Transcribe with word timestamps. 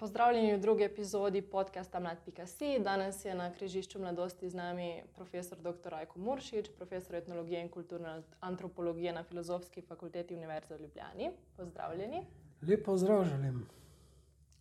Pozdravljeni 0.00 0.54
v 0.54 0.58
drugi 0.58 0.84
epizodi 0.84 1.42
podcasta 1.42 2.00
Mlad.si. 2.00 2.78
Danes 2.78 3.24
je 3.24 3.34
na 3.34 3.50
križišču 3.52 3.98
mladosti 4.00 4.48
z 4.48 4.54
nami 4.54 5.02
profesor 5.14 5.58
dr. 5.58 5.90
Rajko 5.92 6.18
Muršič, 6.18 6.70
profesor 6.76 7.14
etnologije 7.14 7.60
in 7.60 7.68
kulturne 7.68 8.22
antropologije 8.40 9.12
na 9.12 9.22
Filozofski 9.22 9.82
fakulteti 9.82 10.34
Univerze 10.34 10.76
v 10.76 10.80
Ljubljani. 10.80 11.30
Pozdravljeni. 11.56 12.22
Lep 12.68 12.84
pozdrav 12.84 13.24
želim. 13.24 13.66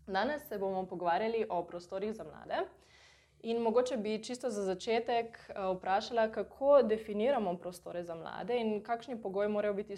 Danes 0.07 0.47
se 0.47 0.57
bomo 0.57 0.85
pogovarjali 0.85 1.45
o 1.49 1.63
prostorih 1.63 2.13
za 2.13 2.23
mlade. 2.23 2.67
In 3.41 3.61
mogoče 3.61 3.97
bi 3.97 4.23
čisto 4.23 4.49
za 4.49 4.63
začetek 4.63 5.37
eh, 5.49 5.53
vprašala, 5.75 6.31
kako 6.31 6.81
definiramo 6.83 7.57
prostore 7.57 8.03
za 8.03 8.15
mlade 8.15 8.57
in 8.59 8.83
kakšni 8.83 9.21
pogoji 9.21 9.49
morajo 9.49 9.73
biti 9.73 9.93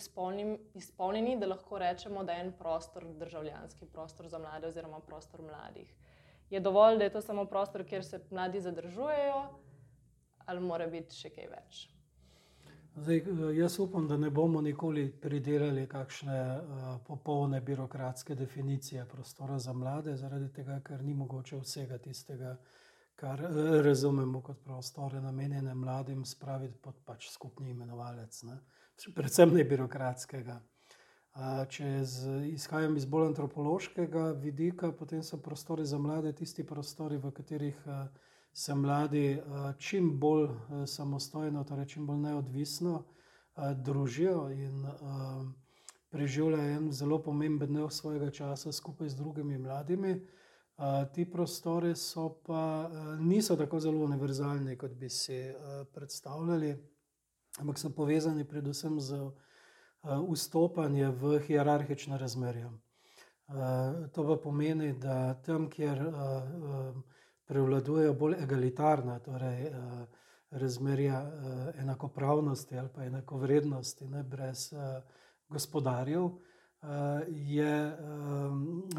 izpolnjeni, 0.73 1.40
da 1.40 1.48
lahko 1.48 1.80
rečemo, 1.80 2.23
da 2.23 2.34
je 2.34 2.41
en 2.41 2.52
prostor 2.52 3.05
državljanski 3.14 3.86
prostor 3.86 4.27
za 4.27 4.40
mlade 4.40 4.68
oziroma 4.68 5.00
prostor 5.00 5.41
mladih. 5.41 5.94
Je 6.50 6.59
dovolj, 6.59 6.98
da 6.98 7.04
je 7.04 7.09
to 7.09 7.22
samo 7.22 7.45
prostor, 7.45 7.84
kjer 7.84 8.05
se 8.05 8.20
mladi 8.30 8.62
zadržujejo, 8.62 9.42
ali 10.45 10.59
mora 10.59 10.88
biti 10.88 11.16
še 11.16 11.30
kaj 11.30 11.48
več? 11.48 11.81
Zdaj, 12.95 13.17
eh, 13.17 13.58
jaz 13.58 13.80
upam, 13.80 14.08
da 14.08 14.17
ne 14.17 14.30
bomo 14.30 14.62
nikoli 14.62 15.12
pridelali 15.12 15.88
kakšne 15.88 16.39
uh, 16.59 17.00
popolne 17.08 17.62
birokratske 17.62 18.36
definicije 18.36 19.05
prostora 19.05 19.59
za 19.59 19.73
mlade, 19.73 20.16
zaradi 20.17 20.52
tega, 20.53 20.80
ker 20.84 21.03
ni 21.03 21.14
mogoče 21.14 21.58
vsega 21.58 21.98
tistega 21.98 22.58
kar 23.16 23.42
eh, 23.44 23.82
razumemo 23.82 24.42
kot 24.42 24.64
prostore, 24.64 25.22
namenjene 25.22 25.74
mladim, 25.76 26.26
spraviti 26.26 26.78
pod 26.82 27.00
pač 27.06 27.30
skupni 27.32 27.70
imenovalec, 27.70 28.44
ne? 28.44 28.60
predvsem 29.16 29.54
ne 29.54 29.64
birokratskega. 29.66 30.60
Če 31.72 31.86
izhajam 32.52 32.98
iz 33.00 33.06
bolj 33.08 33.30
antropološkega 33.30 34.26
vidika, 34.44 34.92
potem 34.92 35.24
so 35.24 35.40
prostori 35.42 35.86
za 35.88 35.98
mlade 35.98 36.34
tisti 36.36 36.66
prostori, 36.68 37.18
v 37.18 37.32
katerih 37.32 37.78
se 38.54 38.76
mladi 38.76 39.40
čim 39.80 40.12
bolj 40.20 40.50
samostojno, 40.92 41.64
torej 41.64 41.88
čim 41.96 42.06
bolj 42.06 42.20
neodvisno 42.25 42.98
družijo 43.56 44.50
in 44.52 44.84
preživljajo 46.12 46.75
en 46.78 46.92
zelo 46.92 47.22
pomemben 47.23 47.73
del 47.73 47.90
svojega 47.90 48.30
časa 48.31 48.72
skupaj 48.72 49.09
z 49.09 49.16
drugimi 49.16 49.58
mladimi 49.58 50.18
ti 51.14 51.26
prostori 51.26 51.94
pa 52.46 52.90
niso 53.20 53.56
tako 53.56 53.80
zelo 53.80 54.06
univerzalni, 54.06 54.78
kot 54.78 54.92
bi 54.92 55.10
si 55.10 55.54
predstavljali, 55.94 56.76
ampak 57.60 57.78
so 57.78 57.90
povezani 57.90 58.48
predvsem 58.48 59.00
z 59.00 59.32
vstopanjem 60.04 61.12
v 61.12 61.40
hierarhične 61.40 62.18
razmerja. 62.18 62.72
To 64.14 64.24
pa 64.28 64.38
pomeni, 64.44 64.94
da 64.94 65.34
tam, 65.34 65.70
kjer 65.70 66.02
prevladujejo 67.46 68.14
bolj 68.14 68.38
egalitarna, 68.44 69.20
torej 69.20 69.70
razmerja 70.52 71.22
enakopravnosti 71.78 72.78
ali 72.78 72.90
pa 72.96 73.04
enakovrednosti, 73.04 74.08
ne 74.08 74.24
brez 74.24 74.74
gospodarjev 75.50 76.30
je 77.28 77.98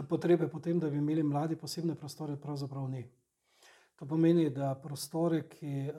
potrebe 0.09 0.49
po 0.49 0.61
tem, 0.61 0.79
da 0.79 0.91
bi 0.91 0.99
imeli 0.99 1.23
mladi 1.23 1.57
posebne 1.57 1.95
prostore, 1.95 2.37
pravzaprav 2.37 2.89
ni. 2.91 3.03
To 3.99 4.07
pomeni, 4.07 4.51
da 4.51 4.75
prostore, 4.75 5.43
ki 5.49 5.91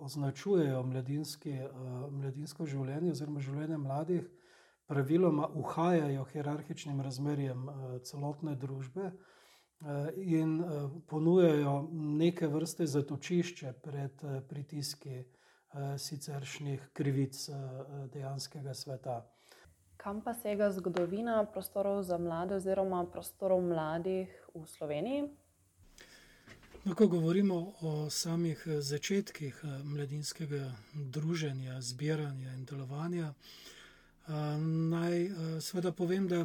označujejo 0.00 0.82
mladinski, 0.82 1.58
mladinsko 2.10 2.66
življenje 2.66 3.10
oziroma 3.10 3.40
življenje 3.40 3.78
mladih, 3.78 4.24
praviloma 4.86 5.48
uhajajo 5.54 6.24
hierarhičnim 6.32 7.00
razmerjem 7.00 7.68
celotne 8.04 8.56
družbe 8.56 9.12
in 10.16 10.58
ponujajo 11.10 11.76
neke 11.92 12.46
vrste 12.46 12.86
zatočišče 12.86 13.72
pred 13.82 14.24
pritiski 14.48 15.22
siceršnjih 15.98 16.90
krivic 16.92 17.38
dejanskega 18.12 18.74
sveta. 18.74 19.22
Kam 20.02 20.20
pa 20.20 20.34
sega 20.34 20.70
zgodovina 20.70 21.44
prostorov 21.46 22.02
za 22.02 22.18
mlade, 22.18 22.56
oziroma 22.58 23.04
prostorov 23.06 23.62
mladih 23.62 24.26
v 24.54 24.66
Sloveniji? 24.66 25.22
No, 26.84 26.94
ko 26.94 27.06
govorimo 27.06 27.72
o 27.80 28.10
samih 28.10 28.64
začetkih 28.66 29.60
mladinskega 29.84 30.72
druženja, 30.94 31.78
zbiranja 31.80 32.50
in 32.58 32.64
delovanja, 32.64 33.30
naj 34.90 35.30
seveda 35.62 35.92
povem, 35.94 36.26
da 36.28 36.42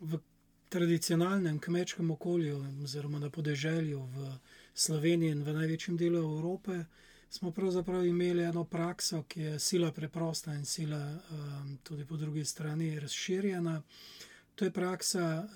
v 0.00 0.20
tradicionalnem 0.68 1.58
kmečkem 1.58 2.10
okolju, 2.10 2.60
oziroma 2.84 3.18
na 3.18 3.30
podeželju 3.30 4.04
v 4.04 4.32
Sloveniji 4.74 5.32
in 5.32 5.44
v 5.48 5.56
največjem 5.56 5.96
delu 5.96 6.20
Evrope, 6.20 6.84
smo 7.30 7.50
pravzaprav 7.50 8.06
imeli 8.06 8.42
eno 8.42 8.64
prakso, 8.64 9.22
ki 9.22 9.40
je 9.40 9.58
sila 9.58 9.92
preprosta 9.92 10.54
in 10.54 10.64
sila 10.64 11.18
tudi 11.82 12.04
po 12.04 12.16
drugi 12.16 12.44
strani 12.44 13.00
razširjena. 13.00 13.82
To 14.54 14.64
je 14.64 14.70
praksa 14.70 15.48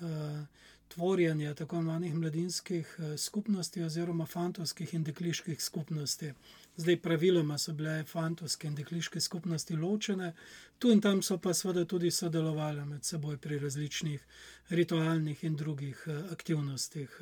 tvorjenja 0.87 1.53
tako 1.53 1.75
imenovanih 1.75 2.15
mladinskih 2.15 2.97
skupnosti 3.17 3.83
oziroma 3.83 4.25
fantovskih 4.25 4.93
in 4.93 5.03
dekliških 5.03 5.63
skupnosti. 5.63 6.33
Zdaj, 6.77 6.99
praviloma 7.01 7.57
so 7.57 7.73
bile 7.73 8.03
fantovske 8.03 8.67
in 8.67 8.75
dekliške 8.75 9.19
skupnosti 9.21 9.75
ločene, 9.75 10.33
tu 10.79 10.91
in 10.91 11.01
tam 11.01 11.21
so 11.21 11.37
pa 11.37 11.53
seveda 11.53 11.85
tudi 11.85 12.11
sodelovale 12.11 12.85
med 12.85 13.05
seboj 13.05 13.37
pri 13.37 13.59
različnih 13.59 14.25
ritualnih 14.69 15.43
in 15.43 15.55
drugih 15.55 16.07
aktivnostih 16.31 17.19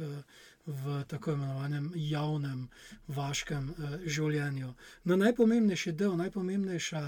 v 0.65 1.03
tako 1.07 1.33
imenovanem 1.33 1.91
javnem, 1.95 2.67
vaškem 3.07 3.73
življenju. 4.05 4.73
No, 5.03 5.17
najpomembnejši 5.17 5.93
del, 5.97 6.15
najpomembnejša 6.19 7.03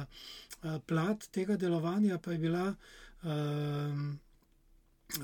plat 0.88 1.28
tega 1.32 1.58
delovanja 1.58 2.18
pa 2.18 2.32
je 2.32 2.40
bila. 2.40 2.68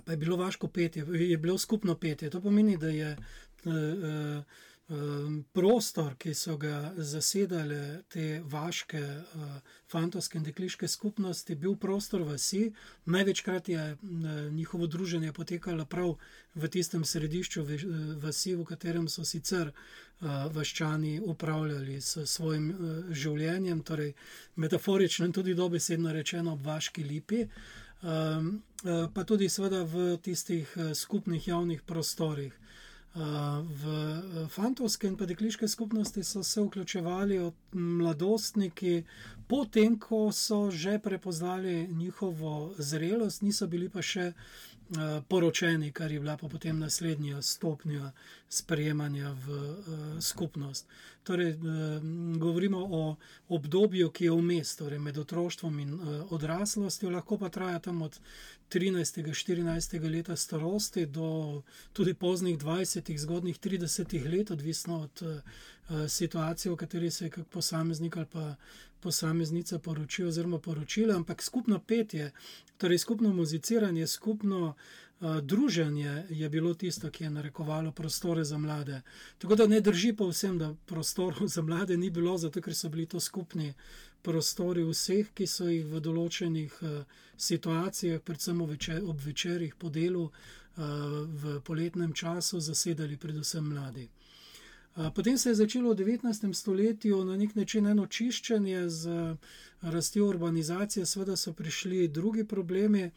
Pa 0.05 0.11
je 0.13 0.17
bilo 0.21 0.37
vaško 0.37 0.67
petje, 0.67 1.05
je 1.17 1.37
bilo 1.37 1.57
skupno 1.57 1.95
petje. 1.95 2.29
To 2.29 2.41
pomeni, 2.41 2.77
da 2.77 2.89
je 2.93 3.15
prostor, 5.53 6.15
ki 6.17 6.33
so 6.33 6.57
ga 6.57 6.93
zasedale 6.97 8.03
te 8.09 8.41
vaške, 8.41 9.01
fantovske 9.87 10.37
in 10.37 10.43
dekliške 10.43 10.87
skupnosti, 10.87 11.55
bil 11.55 11.75
prostor 11.77 12.23
vasi. 12.25 12.71
Največkrat 13.05 13.69
je 13.69 13.97
njihovo 14.51 14.87
druženje 14.87 15.33
potekalo 15.33 15.85
prav 15.85 16.15
v 16.55 16.67
tistem 16.67 17.05
središču 17.05 17.65
vasi, 18.21 18.55
v 18.55 18.65
katerem 18.65 19.07
so 19.07 19.25
sicer 19.25 19.71
vaščani 20.53 21.19
upravljali 21.21 22.01
s 22.01 22.25
svojim 22.25 22.73
življenjem, 23.11 23.83
torej 23.83 24.13
metaforično 24.55 25.25
in 25.25 25.33
tudi 25.33 25.53
dobesedno 25.53 26.13
rečeno 26.13 26.53
ob 26.53 26.65
vaški 26.65 27.03
lipi. 27.03 27.45
Pa 29.13 29.23
tudi 29.27 29.49
seveda 29.49 29.83
v 29.83 30.17
tistih 30.17 30.77
skupnih 30.95 31.47
javnih 31.47 31.81
prostorih. 31.85 32.57
V 33.15 34.47
fantovske 34.49 35.07
in 35.07 35.15
dekliške 35.17 35.67
skupnosti 35.67 36.23
so 36.23 36.43
se 36.43 36.61
vključevali 36.61 37.39
mladostniki, 37.71 39.03
potem 39.47 39.99
ko 39.99 40.31
so 40.31 40.71
že 40.71 40.99
prepoznali 40.99 41.87
njihovo 41.87 42.73
zrelost, 42.77 43.41
niso 43.41 43.67
bili 43.67 43.89
pa 43.89 44.01
še 44.01 44.33
poročeni, 45.27 45.91
kar 45.91 46.11
je 46.11 46.19
bila 46.19 46.37
pa 46.37 46.47
potem 46.47 46.79
naslednja 46.79 47.41
stopnja 47.41 48.11
sprejemanja 48.49 49.35
v 49.45 49.57
skupnost. 50.21 50.87
Torej, 51.23 51.57
govorimo 52.37 52.77
o 52.91 53.15
obdobju, 53.47 54.09
ki 54.09 54.25
je 54.25 54.31
vmes, 54.31 54.75
torej 54.75 54.99
med 54.99 55.17
otroštvom 55.17 55.79
in 55.79 55.93
odraslostjo, 56.29 57.09
lahko 57.09 57.37
pa 57.37 57.49
traja 57.49 57.79
tam 57.79 58.01
od 58.01 58.19
trinajstega, 58.69 59.33
štirinajstega 59.33 60.09
leta 60.09 60.35
starosti 60.35 61.05
do 61.05 61.61
tudi 61.93 62.13
poznih 62.13 62.57
dvajsetih, 62.57 63.19
zgodnjih 63.21 63.57
tridesetih 63.57 64.25
let, 64.25 64.51
odvisno 64.51 65.01
od 65.01 65.43
situacije, 66.07 66.71
v 66.71 66.75
kateri 66.75 67.11
se 67.11 67.25
je 67.25 67.29
kak 67.29 67.47
posameznik 67.47 68.17
ali 68.17 68.25
pa 68.25 68.55
posameznica 69.01 69.79
poročil 69.79 70.27
oziroma 70.27 70.59
poročila, 70.59 71.15
ampak 71.15 71.43
skupno 71.43 71.79
petje, 71.79 72.31
torej 72.77 72.97
skupno 72.97 73.33
muziciranje, 73.33 74.07
skupno 74.07 74.73
druženje 75.19 76.25
je 76.29 76.49
bilo 76.49 76.73
tisto, 76.73 77.09
ki 77.11 77.23
je 77.23 77.29
narekovalo 77.29 77.91
prostore 77.91 78.43
za 78.43 78.57
mlade. 78.57 79.01
Tako 79.37 79.55
da 79.55 79.67
ne 79.67 79.81
drži 79.81 80.13
povsem, 80.13 80.57
da 80.57 80.73
prostorov 80.85 81.47
za 81.47 81.61
mlade 81.61 81.97
ni 81.97 82.09
bilo, 82.09 82.37
zato 82.37 82.61
ker 82.61 82.75
so 82.75 82.89
bili 82.89 83.05
to 83.05 83.19
skupni 83.19 83.73
prostori 84.21 84.83
vseh, 84.83 85.27
ki 85.33 85.47
so 85.47 85.67
jih 85.67 85.85
v 85.85 85.99
določenih 85.99 86.79
situacijah, 87.37 88.21
predvsem 88.21 88.61
ob 88.61 89.19
večerih 89.25 89.75
po 89.75 89.89
delu, 89.89 90.29
v 90.77 91.59
poletnem 91.67 92.13
času 92.13 92.59
zasedali 92.59 93.17
predvsem 93.17 93.63
mladi. 93.63 94.07
Potem 95.15 95.37
se 95.37 95.49
je 95.49 95.55
začelo 95.55 95.91
v 95.91 95.95
devetnajstem 95.95 96.53
stoletju 96.53 97.25
na 97.25 97.37
neki 97.37 97.59
način 97.59 97.87
eno 97.87 98.05
čiščenje 98.07 98.89
z 98.89 99.35
rastjo 99.81 100.27
urbanizacije, 100.27 101.05
seveda 101.05 101.35
so 101.35 101.53
prišli 101.53 102.07
drugi 102.07 102.43
problemi. 102.43 103.11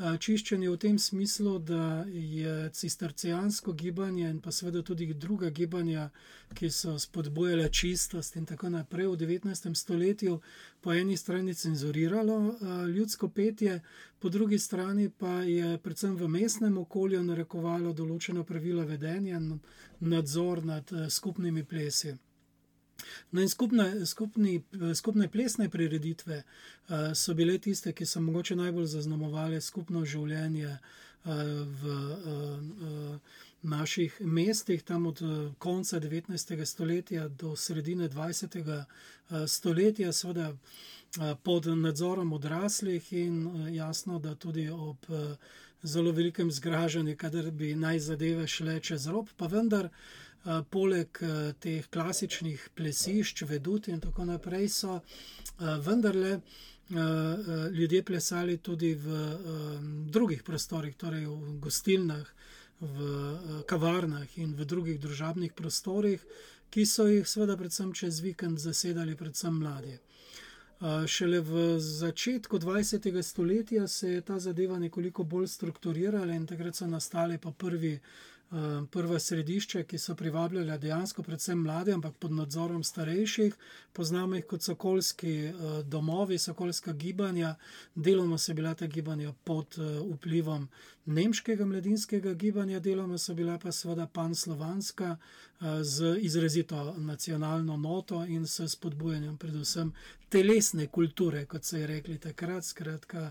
Čiščenje 0.00 0.70
v 0.70 0.76
tem 0.76 0.98
smislu, 0.98 1.58
da 1.58 2.04
je 2.08 2.70
cistercijansko 2.72 3.72
gibanje 3.72 4.30
in 4.30 4.40
pa 4.40 4.52
seveda 4.52 4.82
tudi 4.82 5.12
druga 5.14 5.50
gibanja, 5.50 6.10
ki 6.54 6.70
so 6.70 6.98
spodbujale 6.98 7.68
čistost 7.68 8.36
in 8.36 8.46
tako 8.46 8.70
naprej 8.70 9.06
v 9.06 9.16
19. 9.16 9.74
stoletju, 9.74 10.40
po 10.80 10.92
eni 10.92 11.16
strani 11.16 11.54
cenzuriralo 11.54 12.56
ljudsko 12.88 13.28
petje, 13.28 13.80
po 14.18 14.28
drugi 14.28 14.58
strani 14.58 15.10
pa 15.10 15.42
je 15.42 15.78
predvsem 15.78 16.16
v 16.16 16.28
mestnem 16.28 16.78
okolju 16.78 17.22
narekovalo 17.22 17.92
določeno 17.92 18.44
pravila 18.44 18.84
vedenja 18.84 19.36
in 19.36 19.60
nadzor 20.00 20.64
nad 20.64 20.90
skupnimi 21.08 21.64
plesi. 21.64 22.16
No, 23.30 23.40
in 23.40 23.48
skupne, 23.48 24.06
skupni, 24.06 24.62
skupne 24.94 25.28
plesne 25.28 25.68
prireditve 25.70 26.42
uh, 26.42 27.12
so 27.14 27.34
bile 27.34 27.58
tiste, 27.58 27.92
ki 27.92 28.06
so 28.06 28.20
mogoče 28.20 28.56
najbolj 28.56 28.86
zaznamovale 28.86 29.60
skupno 29.60 30.04
življenje 30.04 30.72
uh, 30.72 30.80
v 31.82 31.94
uh, 31.94 33.18
naših 33.62 34.20
mestih, 34.20 34.82
tam 34.82 35.06
od 35.06 35.20
konca 35.58 36.00
19. 36.00 36.64
stoletja 36.64 37.28
do 37.28 37.56
sredine 37.56 38.08
20. 38.08 38.56
stoletja, 39.46 40.12
seveda 40.12 40.54
pod 41.42 41.66
nadzorom 41.66 42.32
odraslih 42.32 43.12
in 43.12 43.74
jasno, 43.74 44.18
da 44.18 44.34
tudi 44.34 44.70
ob 44.70 45.04
zelo 45.82 46.12
velikem 46.12 46.50
zgražanju, 46.50 47.16
kadar 47.16 47.50
bi 47.50 47.74
naj 47.74 47.98
zadeve 47.98 48.46
šle 48.46 48.80
čez 48.80 49.06
rob, 49.06 49.28
pa 49.36 49.46
vendar. 49.46 49.88
Eh, 50.40 50.62
poleg 50.70 51.18
eh, 51.20 51.52
teh 51.60 51.84
klasičnih 51.92 52.70
plesišč, 52.74 53.42
vedut 53.44 53.88
in 53.92 54.00
tako 54.00 54.24
naprej, 54.24 54.68
so 54.68 55.00
eh, 55.00 55.76
vendarle 55.86 56.40
ljudje 57.70 58.02
plesali 58.02 58.56
tudi 58.58 58.96
v 58.98 59.18
drugih 60.10 60.40
prostorih, 60.42 60.96
torej 60.98 61.28
v 61.28 61.52
gostilnah, 61.62 62.32
v 62.80 63.62
kavarnah 63.62 64.26
in 64.42 64.56
v 64.58 64.66
drugih 64.66 64.98
družabnih 64.98 65.52
prostorih, 65.54 66.18
ki 66.66 66.82
so 66.86 67.06
jih 67.06 67.28
seveda 67.30 67.54
predvsem 67.54 67.92
čez 67.94 68.18
vikend 68.24 68.58
zasedali 68.58 69.14
predvsem 69.14 69.54
mladi. 69.54 69.94
Šele 71.06 71.40
v 71.40 71.78
začetku 71.78 72.58
20. 72.58 73.22
stoletja 73.22 73.88
se 73.88 74.10
je 74.10 74.20
ta 74.20 74.38
zadeva 74.38 74.78
nekoliko 74.78 75.24
bolj 75.24 75.46
strukturirala 75.46 76.32
in 76.32 76.46
takrat 76.46 76.76
so 76.76 76.86
nastali 76.86 77.38
pa 77.38 77.50
prvi 77.50 77.98
prva 78.90 79.18
središča, 79.18 79.82
ki 79.82 79.98
so 79.98 80.14
privabljala 80.14 80.78
dejansko 80.78 81.22
predvsem 81.22 81.58
mlade, 81.58 81.92
ampak 81.92 82.14
pod 82.18 82.32
nadzorom 82.32 82.82
starejših. 82.84 83.54
Poznamo 83.92 84.34
jih 84.34 84.46
kot 84.46 84.62
sokolski 84.62 85.34
eh, 85.44 85.52
domovi, 85.84 86.38
sokolska 86.38 86.92
gibanja. 86.92 87.54
Deloma 87.94 88.38
so 88.38 88.54
bila 88.54 88.74
ta 88.74 88.86
gibanja 88.86 89.32
pod 89.44 89.78
eh, 89.78 90.00
vplivom 90.14 90.68
nemškega 91.06 91.64
mladinskega 91.64 92.34
gibanja, 92.34 92.80
deloma 92.80 93.18
so 93.18 93.34
bila 93.34 93.58
pa 93.58 93.72
seveda 93.72 94.06
panslovanska 94.06 95.16
z 95.82 96.16
izrazito 96.20 96.94
nacionalno 96.98 97.76
noto 97.76 98.24
in 98.24 98.46
s 98.46 98.60
spodbujanjem 98.68 99.36
predvsem 99.36 99.92
telesne 100.28 100.86
kulture, 100.86 101.44
kot 101.46 101.64
so 101.64 101.76
je 101.76 101.86
rekli 101.86 102.18
takrat, 102.18 102.64
skratka 102.64 103.30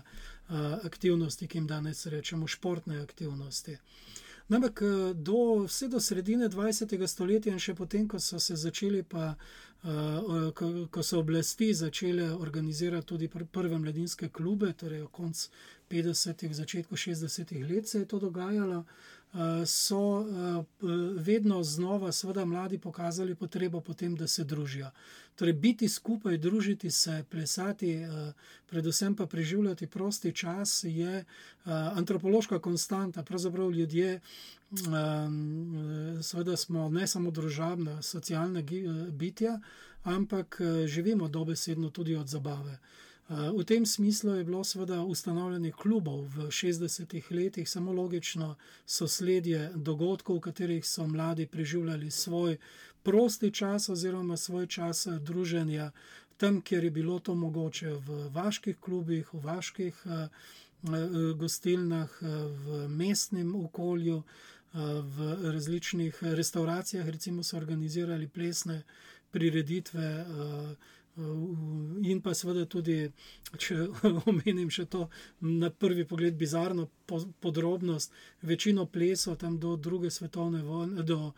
aktivnosti, 0.84 1.46
ki 1.46 1.58
jim 1.58 1.66
danes 1.66 2.06
rečemo 2.06 2.46
športne 2.46 3.00
aktivnosti. 3.02 3.78
Ampak 4.50 4.82
eh, 4.82 5.14
do, 5.14 5.64
vse 5.64 5.88
do 5.88 6.00
sredine 6.00 6.48
20. 6.48 7.06
stoletja 7.06 7.52
in 7.52 7.62
še 7.62 7.74
potem, 7.74 8.08
ko 8.08 8.18
so 8.18 8.38
se 8.42 8.56
začeli, 8.58 9.02
pa, 9.02 9.36
uh, 9.84 10.50
ko, 10.54 10.70
ko 10.90 11.02
so 11.06 11.20
oblasti 11.22 11.70
začele 11.74 12.32
organizirati 12.34 13.06
tudi 13.06 13.28
pr 13.28 13.46
prve 13.46 13.78
mladinske 13.78 14.28
klube, 14.28 14.72
torej 14.72 15.06
konc 15.12 15.46
50. 15.88 16.50
začetku 16.52 16.96
60. 16.96 17.54
let 17.70 17.88
se 17.88 18.02
je 18.02 18.10
to 18.10 18.18
dogajalo. 18.18 18.78
Uh, 18.78 19.19
so 19.66 19.98
uh, 20.00 20.64
vedno 21.16 21.62
znova, 21.62 22.12
seveda, 22.12 22.44
mladi 22.44 22.78
pokazali 22.78 23.34
potrebo 23.34 23.80
po 23.80 23.94
tem, 23.94 24.16
da 24.16 24.26
se 24.26 24.44
družijo. 24.44 24.90
Torej, 25.34 25.52
biti 25.52 25.88
skupaj, 25.88 26.38
družiti 26.38 26.90
se, 26.90 27.24
plesati, 27.30 27.94
uh, 28.04 28.32
predvsem 28.66 29.14
pa 29.14 29.26
preživljati 29.26 29.86
prosti 29.86 30.32
čas, 30.32 30.84
je 30.84 31.24
antropološka 31.64 32.58
konstanta. 32.58 33.22
Pravzaprav 33.22 33.70
ljudje, 33.70 34.20
um, 34.70 36.18
seveda, 36.22 36.56
smo 36.56 36.88
ne 36.88 37.06
samo 37.06 37.30
družabna, 37.30 38.02
socialna 38.02 38.62
bitja, 39.10 39.60
ampak 40.02 40.60
živimo 40.86 41.28
dobesedno 41.28 41.90
tudi 41.90 42.16
od 42.16 42.28
zabave. 42.28 42.78
V 43.30 43.64
tem 43.64 43.86
smislu 43.86 44.34
je 44.34 44.44
bilo 44.44 44.64
seveda 44.64 45.04
ustanovljanje 45.06 45.70
klubov 45.72 46.24
v 46.34 46.48
60-ih 46.50 47.30
letih 47.30 47.68
samo 47.70 47.92
logično 47.92 48.56
sosledje 48.86 49.70
dogodkov, 49.74 50.36
v 50.36 50.40
katerih 50.40 50.86
so 50.86 51.06
mladi 51.06 51.46
preživljali 51.46 52.10
svoj 52.10 52.56
prosti 53.02 53.52
čas 53.54 53.88
oziroma 53.88 54.36
svoj 54.36 54.66
čas 54.66 55.06
druženja 55.06 55.92
tam, 56.36 56.60
kjer 56.60 56.84
je 56.84 56.90
bilo 56.90 57.18
to 57.18 57.34
mogoče 57.34 57.92
v 57.92 58.28
vaških 58.34 58.76
klubih, 58.80 59.34
v 59.34 59.40
vaških 59.44 60.02
gostilnah, 61.36 62.10
v 62.66 62.88
mestnem 62.88 63.54
okolju, 63.64 64.22
v 64.72 65.36
različnih 65.52 66.18
restauracijah, 66.22 67.08
recimo 67.08 67.42
so 67.42 67.56
organizirali 67.56 68.28
plesne 68.28 68.82
prireditve. 69.30 70.26
In 72.02 72.20
pa 72.24 72.34
seveda 72.34 72.64
tudi, 72.70 72.96
če 73.58 73.76
omenim 74.30 74.70
še 74.72 74.86
to 74.90 75.08
na 75.40 75.70
prvi 75.70 76.04
pogled 76.08 76.38
bizarno 76.40 76.88
podrobnost, 77.40 78.12
večino 78.42 78.86
plesov 78.86 79.36
tam 79.42 79.58
do 79.58 79.76
druge 79.76 80.10
svetovne 80.10 80.62
vojne, 80.62 81.02
do, 81.02 81.32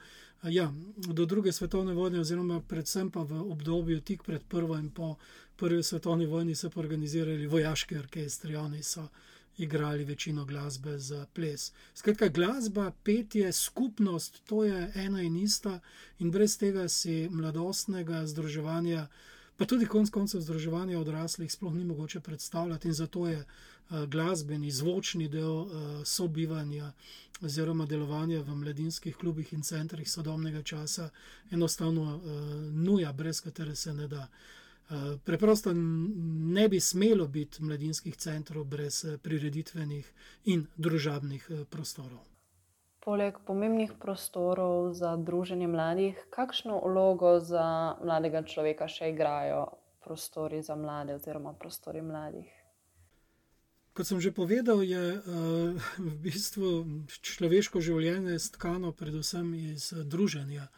ja, 0.45 0.69
do 0.97 1.27
druge 1.27 1.53
svetovne 1.53 1.97
vojne, 1.99 2.21
oziroma 2.21 2.61
predvsem 2.69 3.11
pa 3.11 3.25
v 3.27 3.43
obdobju 3.57 4.01
tik 4.01 4.23
pred 4.29 4.45
prvo 4.49 4.79
in 4.79 4.91
po 4.91 5.17
prvi 5.57 5.83
svetovni 5.83 6.27
vojni 6.27 6.55
so 6.55 6.71
organizirali 6.75 7.47
vojaški 7.47 7.99
orkestri, 7.99 8.57
oni 8.57 8.83
so 8.83 9.09
igrali 9.59 10.05
večino 10.05 10.45
glasbe 10.45 10.99
za 10.99 11.27
ples. 11.35 11.73
Skratka, 11.95 12.29
glasba, 12.29 12.93
petje, 13.05 13.53
skupnost, 13.53 14.43
to 14.45 14.65
je 14.65 14.93
ena 14.95 15.23
in 15.23 15.37
ista 15.37 15.81
in 16.19 16.31
brez 16.31 16.57
tega 16.59 16.89
si 16.89 17.29
mladostnega 17.31 18.27
združevanja 18.27 19.07
pa 19.63 19.67
tudi 19.67 19.87
konec 19.87 20.11
koncev 20.11 20.41
združevanja 20.43 20.99
odraslih 20.99 21.53
sploh 21.53 21.75
ni 21.75 21.85
mogoče 21.85 22.21
predstavljati 22.21 22.89
in 22.89 22.95
zato 22.95 23.29
je 23.29 23.39
uh, 23.39 24.05
glasbeni, 24.05 24.71
zvočni 24.71 25.29
del 25.29 25.51
uh, 25.51 25.69
sobivanja 26.05 26.93
oziroma 27.43 27.87
delovanja 27.87 28.41
v 28.43 28.57
mladinskih 28.57 29.17
klubih 29.17 29.53
in 29.53 29.63
centrih 29.63 30.11
sodobnega 30.11 30.63
časa 30.63 31.11
enostavno 31.51 32.17
uh, 32.17 32.23
nuja, 32.73 33.13
brez 33.13 33.41
katere 33.41 33.77
se 33.77 33.95
ne 33.95 34.09
da. 34.09 34.29
Preprosto 35.25 35.73
ne 35.73 36.69
bi 36.69 36.81
smelo 36.81 37.27
biti 37.27 37.63
mladinskih 37.63 38.17
centrov 38.17 38.65
brez 38.65 39.05
prireditvenih 39.23 40.11
in 40.45 40.67
družabnih 40.77 41.49
prostorov. 41.71 42.32
Poleg 43.03 43.39
pomembnih 43.47 43.93
prostorov 43.99 44.93
za 44.95 45.17
druženje 45.17 45.67
mladih, 45.67 46.19
kakšno 46.31 46.79
vlogo 46.87 47.41
za 47.43 47.99
mladega 47.99 48.45
človeka 48.47 48.87
še 48.87 49.11
igrajo 49.11 49.65
prostori 50.05 50.63
za 50.63 50.77
mlade 50.79 51.15
oziroma 51.19 51.51
prostori 51.53 52.03
mladih? 52.03 52.47
Kot 53.93 54.07
sem 54.07 54.23
že 54.23 54.31
povedal, 54.31 54.87
je 54.87 55.19
uh, 55.19 55.75
v 55.99 56.15
bistvu 56.23 56.69
človeško 57.11 57.83
življenje 57.83 58.39
stkano 58.39 58.95
predvsem 58.95 59.51
iz 59.75 59.91
druženja, 59.93 60.71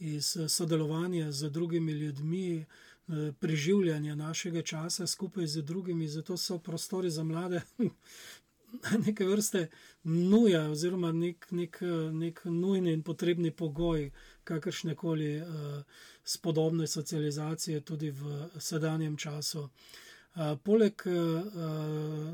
iz 0.00 0.32
sodelovanja 0.48 1.28
z 1.30 1.52
drugimi 1.52 1.92
ljudmi, 1.92 2.64
uh, 2.64 3.36
preživljanja 3.38 4.16
našega 4.16 4.62
časa 4.62 5.06
skupaj 5.06 5.46
z 5.46 5.62
drugimi. 5.62 6.08
Zato 6.08 6.36
so 6.36 6.58
prostori 6.58 7.10
za 7.10 7.22
mlade 7.22 7.62
neke 9.06 9.24
vrste 9.24 9.66
nuja, 10.04 10.62
oziroma 10.70 11.12
nek, 11.12 11.46
nek, 11.50 11.80
nek 12.12 12.40
nujni 12.44 12.92
in 12.92 13.02
potrebni 13.02 13.50
pogoj 13.50 14.10
kakršne 14.44 14.94
koli 14.94 15.40
uh, 15.40 15.82
spodobne 16.24 16.86
socializacije 16.86 17.80
tudi 17.80 18.10
v 18.10 18.48
sedanjem 18.58 19.16
času. 19.16 19.68
Uh, 19.68 20.54
poleg 20.62 21.02
uh, 21.06 21.42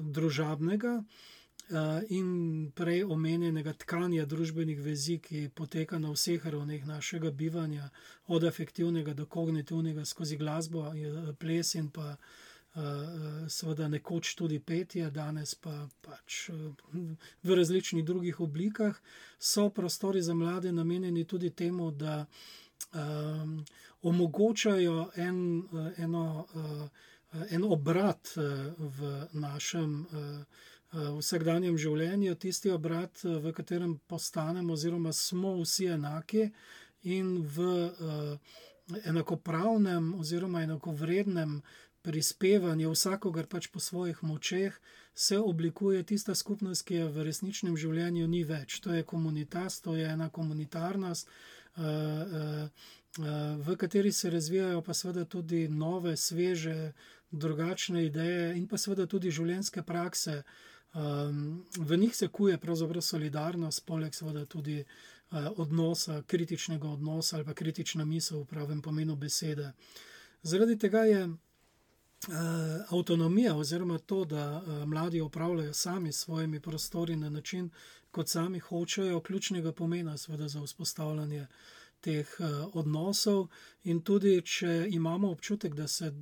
družabnega 0.03 0.95
uh, 0.99 2.01
in 2.09 2.71
prej 2.75 3.05
omenjenega 3.05 3.73
tkanja 3.73 4.27
družbenih 4.27 4.81
vezi, 4.81 5.19
ki 5.19 5.49
poteka 5.55 5.99
na 5.99 6.13
vseh 6.13 6.45
ravneh 6.45 6.87
našega 6.87 7.31
bivanja, 7.31 7.91
od 8.27 8.45
afektivnega 8.45 9.15
do 9.15 9.27
kognitivnega, 9.27 10.05
skozi 10.05 10.37
glasbo, 10.37 10.91
ples 11.39 11.75
in 11.75 11.91
pa 11.91 12.17
Eh, 12.17 12.17
seveda 13.49 13.89
nekoč 13.89 14.35
tudi 14.35 14.59
petje, 14.61 15.11
danes 15.11 15.55
pa 15.55 15.89
pač 16.01 16.49
eh, 16.49 16.55
v 17.43 17.57
različnih 17.57 18.05
drugih 18.05 18.41
oblikah, 18.41 18.97
so 19.39 19.69
prostori 19.71 20.23
za 20.23 20.35
mlade 20.35 20.73
namenjeni 20.73 21.25
tudi 21.25 21.51
temu, 21.51 21.91
da 21.91 22.27
um, 22.95 23.65
omogočajo 24.03 25.11
en, 25.17 25.63
eno, 25.97 26.47
en 27.51 27.65
obrat 27.65 28.33
v 28.79 29.27
našem 29.33 30.07
vsakdanjem 30.93 31.79
življenju, 31.79 32.35
tisti 32.35 32.71
obrat, 32.71 33.23
v 33.25 33.53
katerem 33.53 33.99
postanemo, 34.07 34.73
oziroma 34.73 35.13
smo 35.13 35.55
vsi 35.63 35.87
enaki 35.95 36.49
in 37.03 37.39
v 37.43 37.69
enakopravnem 39.05 40.15
oziroma 40.19 40.63
enakovrednem 40.63 41.61
prispevanju 42.03 42.91
vsakogar 42.91 43.47
pač 43.47 43.69
po 43.73 43.81
svojih 43.81 44.23
močeh, 44.23 44.81
se 45.15 45.39
oblikuje 45.39 46.03
tista 46.03 46.35
skupnost, 46.35 46.87
ki 46.87 46.95
je 46.95 47.09
v 47.09 47.25
resničnem 47.29 47.77
življenju 47.77 48.27
ni 48.29 48.43
več. 48.45 48.81
To 48.81 48.95
je 48.95 49.03
komunitas, 49.03 49.81
to 49.81 49.97
je 49.97 50.09
ena 50.09 50.29
komunitarnost, 50.29 51.29
uh, 51.29 51.85
uh, 51.85 52.69
uh, 53.19 53.27
v 53.67 53.77
kateri 53.77 54.13
se 54.13 54.31
razvijajo 54.31 54.83
pa 54.83 54.95
seveda 54.95 55.25
tudi 55.25 55.69
nove, 55.69 56.17
sveže, 56.17 56.93
drugačne 57.31 58.07
ideje 58.07 58.57
in 58.57 58.67
pa 58.69 58.79
seveda 58.79 59.07
tudi 59.07 59.31
življenjske 59.31 59.83
prakse. 59.83 60.43
Um, 60.93 61.65
v 61.79 61.97
njih 61.97 62.17
se 62.17 62.29
kuje 62.29 62.59
pravzaprav 62.61 63.03
solidarnost, 63.03 63.87
poleg 63.87 64.15
seveda 64.15 64.45
tudi 64.45 64.85
odnosa, 65.33 66.23
kritičnega 66.27 66.89
odnosa 66.89 67.37
ali 67.37 67.45
pa 67.45 67.55
kritična 67.55 68.05
misel 68.05 68.43
v 68.43 68.47
pravem 68.47 68.83
pomenu 68.83 69.17
besede. 69.17 69.73
Zaradi 70.43 70.79
tega 70.79 71.05
je 71.09 71.29
avtonomija 72.91 73.57
oziroma 73.57 73.99
to, 73.99 74.25
da 74.25 74.63
uh, 74.67 74.89
mladi 74.89 75.21
upravljajo 75.21 75.73
sami 75.73 76.13
s 76.13 76.19
svojimi 76.19 76.61
prostori 76.61 77.17
na 77.17 77.31
način, 77.31 77.71
kot 78.11 78.29
sami 78.29 78.59
hočejo, 78.59 79.21
ključnega 79.21 79.73
pomena 79.73 80.17
seveda 80.17 80.49
za 80.49 80.63
vzpostavljanje 80.63 81.47
teh 82.01 82.37
uh, 82.39 82.47
odnosov 82.73 83.49
in 83.85 84.03
tudi, 84.03 84.43
če 84.43 84.87
imamo 84.91 85.31
občutek, 85.31 85.75
da 85.75 85.89
se 85.89 86.13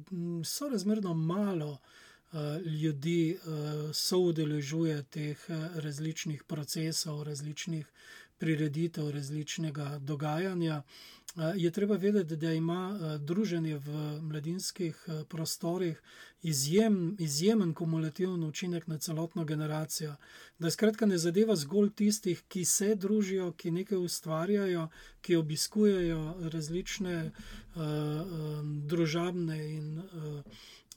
sorazmerno 0.45 1.14
malo 1.14 1.78
ljudi 2.80 3.38
soudeležuje 3.92 5.02
teh 5.02 5.38
različnih 5.75 6.45
procesov, 6.45 7.23
različnih 7.23 7.87
prireditev, 8.38 9.11
različnega 9.11 9.99
dogajanja. 9.99 10.83
Je 11.56 11.70
treba 11.70 11.96
vedeti, 11.96 12.37
da 12.37 12.52
ima 12.52 12.99
druženje 13.18 13.76
v 13.78 14.20
mladinskih 14.20 15.04
prostorih 15.28 16.00
izjem, 16.42 17.16
izjemen 17.18 17.75
kumulativen 17.75 18.44
učinek 18.44 18.87
na 18.87 18.99
celotno 18.99 19.44
generacijo. 19.44 20.16
Da 20.58 20.70
skratka 20.70 21.06
ne 21.06 21.18
zadeva 21.18 21.56
zgolj 21.56 21.92
tistih, 21.94 22.42
ki 22.49 22.64
se 22.64 22.94
družijo, 22.94 23.52
ki 23.52 23.70
nekaj 23.70 23.99
ustvarjajo, 23.99 24.88
ki 25.22 25.37
obiskujejo 25.37 26.34
različne 26.52 27.30
uh, 27.30 27.82
uh, 27.82 27.87
družabne 28.90 29.62
in 29.70 29.99
uh, 29.99 30.42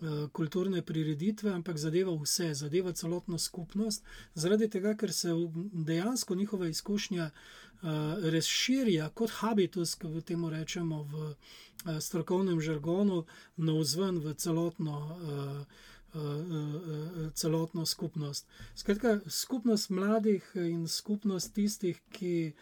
Eh, 0.03 0.27
kulturne 0.31 0.81
prireditve, 0.81 1.51
ampak 1.53 1.77
zadeva 1.77 2.11
vse, 2.17 2.49
zadeva 2.53 2.91
celotno 2.91 3.37
skupnost, 3.37 4.03
zaradi 4.35 4.67
tega, 4.69 4.95
ker 4.99 5.13
se 5.13 5.29
dejansko 5.89 6.35
njihova 6.35 6.67
izkušnja 6.67 7.29
uh, 7.29 7.62
razširja 7.83 9.09
kot 9.09 9.29
habitus, 9.29 9.95
ki 9.95 10.21
temu 10.21 10.49
rečemo 10.49 11.03
v 11.03 11.15
uh, 11.15 11.99
strokovnem 11.99 12.61
žargonu, 12.61 13.25
na 13.57 13.73
vzven 13.73 14.19
v 14.19 14.33
celotno. 14.33 14.99
Uh, 15.21 15.65
Celotno 17.33 17.85
skupnost. 17.85 18.45
Skratka, 18.75 19.19
skupnost 19.27 19.89
mladih 19.89 20.51
in 20.55 20.87
skupnost 20.87 21.55
tistih, 21.55 21.97
ki 22.13 22.53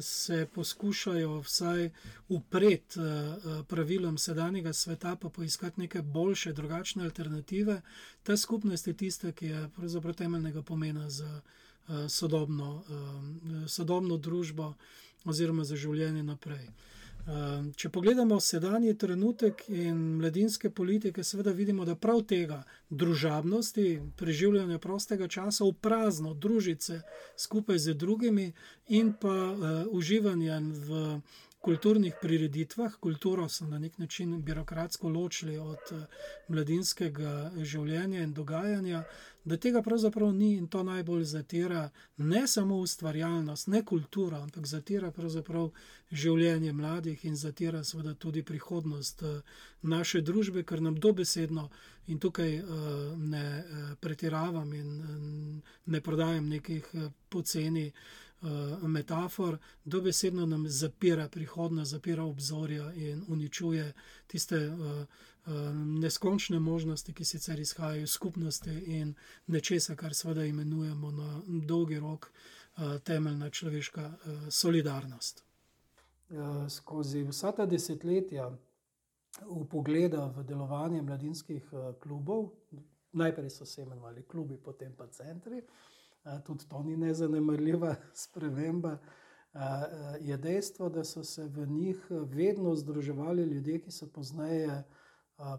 se 0.00 0.46
poskušajo 0.54 1.40
vsaj 1.40 1.90
upreti 2.28 3.00
pravilom 3.68 4.18
sedanjega 4.18 4.72
sveta, 4.72 5.16
pa 5.16 5.28
poiskati 5.28 5.80
neke 5.80 6.02
boljše, 6.02 6.52
drugačne 6.52 7.04
alternative. 7.04 7.80
Ta 8.22 8.36
skupnost 8.36 8.86
je 8.86 8.96
tista, 8.96 9.32
ki 9.32 9.46
je 9.46 9.68
pravzaprav 9.76 10.14
temeljnega 10.14 10.62
pomena 10.62 11.10
za 11.10 11.40
uh, 11.40 11.50
sodobno, 12.08 12.82
uh, 12.88 13.68
sodobno 13.68 14.16
družbo 14.16 14.74
oziroma 15.24 15.64
za 15.64 15.76
življenje 15.76 16.22
naprej. 16.22 16.68
Ehm, 17.28 17.66
če 17.76 17.90
pogledamo 17.92 18.38
sedanji 18.40 18.94
trenutek 18.98 19.66
in 19.68 19.98
mladinske 20.16 20.70
politike, 20.72 21.24
seveda 21.24 21.52
vidimo, 21.52 21.84
da 21.84 21.94
prav 21.94 22.22
tega 22.24 22.62
družabnosti, 22.88 24.00
preživljanja 24.16 24.78
prostega 24.80 25.28
časa 25.28 25.66
v 25.68 25.74
prazno, 25.84 26.32
družice 26.34 27.02
skupaj 27.36 27.78
z 27.78 27.94
drugimi 27.94 28.48
in 28.88 29.12
pa 29.12 29.36
uh, 29.52 29.68
uživanje 29.92 30.58
v 30.88 31.04
kulturnih 31.60 32.14
prireditvah, 32.22 32.94
kulturo 33.00 33.48
so 33.48 33.66
na 33.66 33.78
nek 33.78 33.98
način 33.98 34.42
birokratsko 34.42 35.08
ločili 35.08 35.58
od 35.58 35.78
uh, 35.92 36.02
mladinskega 36.48 37.50
življenja 37.56 38.22
in 38.22 38.32
dogajanja, 38.32 39.02
da 39.44 39.56
tega 39.56 39.82
pravzaprav 39.82 40.32
ni 40.32 40.54
in 40.56 40.68
to 40.68 40.82
najbolj 40.82 41.24
zatira 41.24 41.90
ne 42.16 42.46
samo 42.48 42.78
ustvarjalnost, 42.80 43.68
ne 43.68 43.82
kultura, 43.84 44.40
ampak 44.42 44.66
zatira 44.66 45.10
pravzaprav 45.10 45.68
življenje 46.10 46.72
mladih 46.72 47.24
in 47.24 47.36
zatira 47.36 47.84
seveda 47.84 48.14
tudi 48.14 48.42
prihodnost 48.42 49.22
uh, 49.22 49.60
naše 49.82 50.20
družbe, 50.20 50.64
ker 50.64 50.80
nam 50.80 50.96
dobesedno 50.96 51.68
in 52.06 52.18
tukaj 52.18 52.56
uh, 52.58 52.66
ne 53.18 53.44
pretiravam 54.00 54.72
in 54.74 55.62
ne 55.86 56.00
prodajam 56.00 56.48
nekih 56.48 56.88
poceni. 57.28 57.90
Metafor, 58.82 59.58
dobesedno 59.84 60.46
nam 60.46 60.68
zapira 60.68 61.28
prihodnost, 61.28 61.90
zapira 61.90 62.24
obzorja 62.24 62.92
in 62.92 63.24
uničuje 63.28 63.92
tiste 64.26 64.68
uh, 64.68 64.76
uh, 64.76 65.52
neskončne 65.74 66.58
možnosti, 66.58 67.12
ki 67.12 67.24
sicer 67.24 67.60
izhajajo 67.60 68.02
iz 68.02 68.10
skupnosti 68.10 68.70
in 68.70 69.14
nečesa, 69.46 69.96
kar 69.96 70.14
seveda 70.14 70.44
imenujemo 70.44 71.10
na 71.10 71.42
dolgi 71.46 71.98
rok 71.98 72.30
uh, 72.30 72.98
temeljna 73.04 73.50
človeška 73.50 74.06
uh, 74.06 74.48
solidarnost. 74.48 75.44
Skozi 76.68 77.24
vsa 77.26 77.50
ta 77.52 77.66
desetletja 77.66 78.44
v 79.50 79.64
pogleda 79.70 80.28
v 80.36 80.44
delovanje 80.46 81.02
mladinskih 81.02 81.64
klubov, 82.02 82.52
najprej 83.12 83.50
so 83.50 83.66
se 83.66 83.82
imenovali 83.82 84.22
klubi, 84.22 84.56
potem 84.56 84.92
pa 84.96 85.06
centri, 85.06 85.62
tudi 86.46 86.68
to 86.68 86.82
ni 86.82 86.96
nezanemrljiva 86.96 87.94
sprememba. 88.24 88.98
Je 90.20 90.36
dejstvo, 90.36 90.88
da 90.88 91.04
so 91.04 91.24
se 91.24 91.46
v 91.46 91.66
njih 91.66 92.06
vedno 92.10 92.76
združevali 92.76 93.42
ljudje, 93.42 93.80
ki 93.80 93.90
so 93.90 94.06
pozneje 94.06 94.84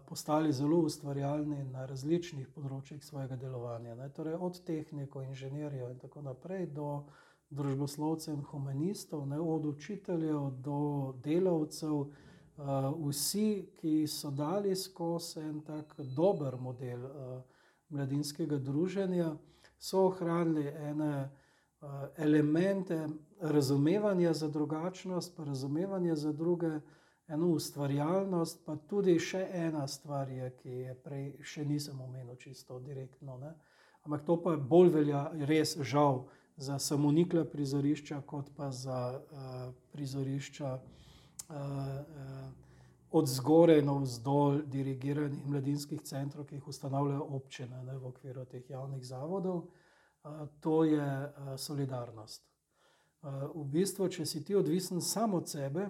postali 0.08 0.52
zelo 0.52 0.78
ustvarjalni 0.78 1.64
na 1.64 1.86
različnih 1.86 2.48
področjih 2.54 3.02
svojega 3.04 3.36
delovanja. 3.36 3.94
Ne? 3.98 4.08
Torej, 4.14 4.38
od 4.38 4.60
tehnikov, 4.64 5.24
inženirjev 5.26 5.90
in 5.90 5.98
tako 5.98 6.22
naprej 6.22 6.66
do 6.72 7.02
družboslovcev 7.50 8.34
in 8.34 8.44
humanistov, 8.48 9.26
ne? 9.28 9.40
od 9.40 9.66
učiteljev 9.66 10.50
do 10.64 10.78
delavcev, 11.24 12.06
vsi, 13.02 13.48
ki 13.80 14.06
so 14.06 14.30
dali 14.30 14.76
skozi 14.76 15.40
en 15.40 15.60
tak 15.66 15.94
dober 16.16 16.56
model 16.60 17.08
mladinskega 17.88 18.58
druženja, 18.58 19.32
so 19.82 20.04
ohranili 20.06 20.68
ene 20.68 21.14
elemente 22.16 23.08
razumevanja 23.40 24.32
za 24.32 24.48
drugačnost, 24.48 25.36
pa 25.36 25.44
razumevanja 25.44 26.14
za 26.14 26.32
druge 26.32 26.80
eno 27.28 27.48
ustvarjalnost, 27.48 28.62
pa 28.66 28.76
tudi 28.76 29.18
še 29.18 29.42
ena 29.52 29.86
stvar, 29.88 30.30
je, 30.30 30.50
ki 30.62 30.76
je 30.86 30.94
prej 30.94 31.26
še 31.42 31.64
nisem 31.64 32.00
omenil 32.00 32.36
čisto 32.36 32.78
direktno. 32.78 33.38
Ne? 33.42 33.54
Ampak 34.06 34.22
to 34.26 34.36
pa 34.42 34.56
bolj 34.56 34.92
velja, 34.94 35.24
res 35.48 35.74
žal, 35.80 36.26
za 36.56 36.78
samonikla 36.78 37.44
prizorišča, 37.48 38.20
kot 38.28 38.52
pa 38.56 38.70
za 38.70 38.98
uh, 39.18 39.72
prizorišča 39.96 40.74
uh, 40.76 41.56
uh, 41.56 42.61
od 43.12 43.28
zgoraj 43.28 43.82
na 43.82 43.92
vzdolj 44.00 44.62
dirigiranih 44.66 45.46
mladinskih 45.46 46.00
centrov, 46.00 46.46
ki 46.46 46.56
jih 46.56 46.68
ustanavljajo 46.68 47.26
občine 47.36 47.82
ne, 47.84 47.98
v 47.98 48.08
okviru 48.08 48.44
teh 48.44 48.70
javnih 48.70 49.04
zavodov. 49.06 49.66
To 50.60 50.84
je 50.84 51.32
solidarnost. 51.58 52.44
V 53.54 53.64
bistvu, 53.70 54.08
če 54.08 54.26
si 54.26 54.44
ti 54.44 54.54
odvisen 54.54 55.00
samo 55.00 55.42
od 55.42 55.50
sebe, 55.50 55.88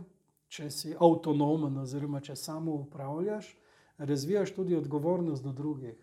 če 0.52 0.70
si 0.70 0.92
avtonomen, 0.92 1.78
oziroma 1.80 2.20
če 2.20 2.36
samo 2.36 2.74
upravljaš, 2.84 3.54
razvijaš 3.98 4.52
tudi 4.56 4.76
odgovornost 4.76 5.44
do 5.44 5.52
drugih, 5.52 5.96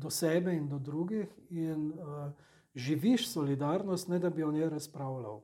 do 0.00 0.10
sebe 0.10 0.52
in 0.56 0.68
do 0.68 0.78
drugih, 0.78 1.28
in 1.50 1.92
živiš 2.74 3.28
solidarnost, 3.30 4.08
ne 4.08 4.18
da 4.18 4.30
bi 4.30 4.44
o 4.44 4.52
njej 4.52 4.68
razpravljal. 4.70 5.40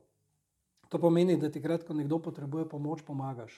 To 0.89 0.99
pomeni, 0.99 1.37
da 1.39 1.49
takrat, 1.51 1.85
ko 1.87 1.93
nekdo 1.93 2.19
potrebuje 2.19 2.69
pomoč, 2.69 3.01
pomagaš. 3.07 3.55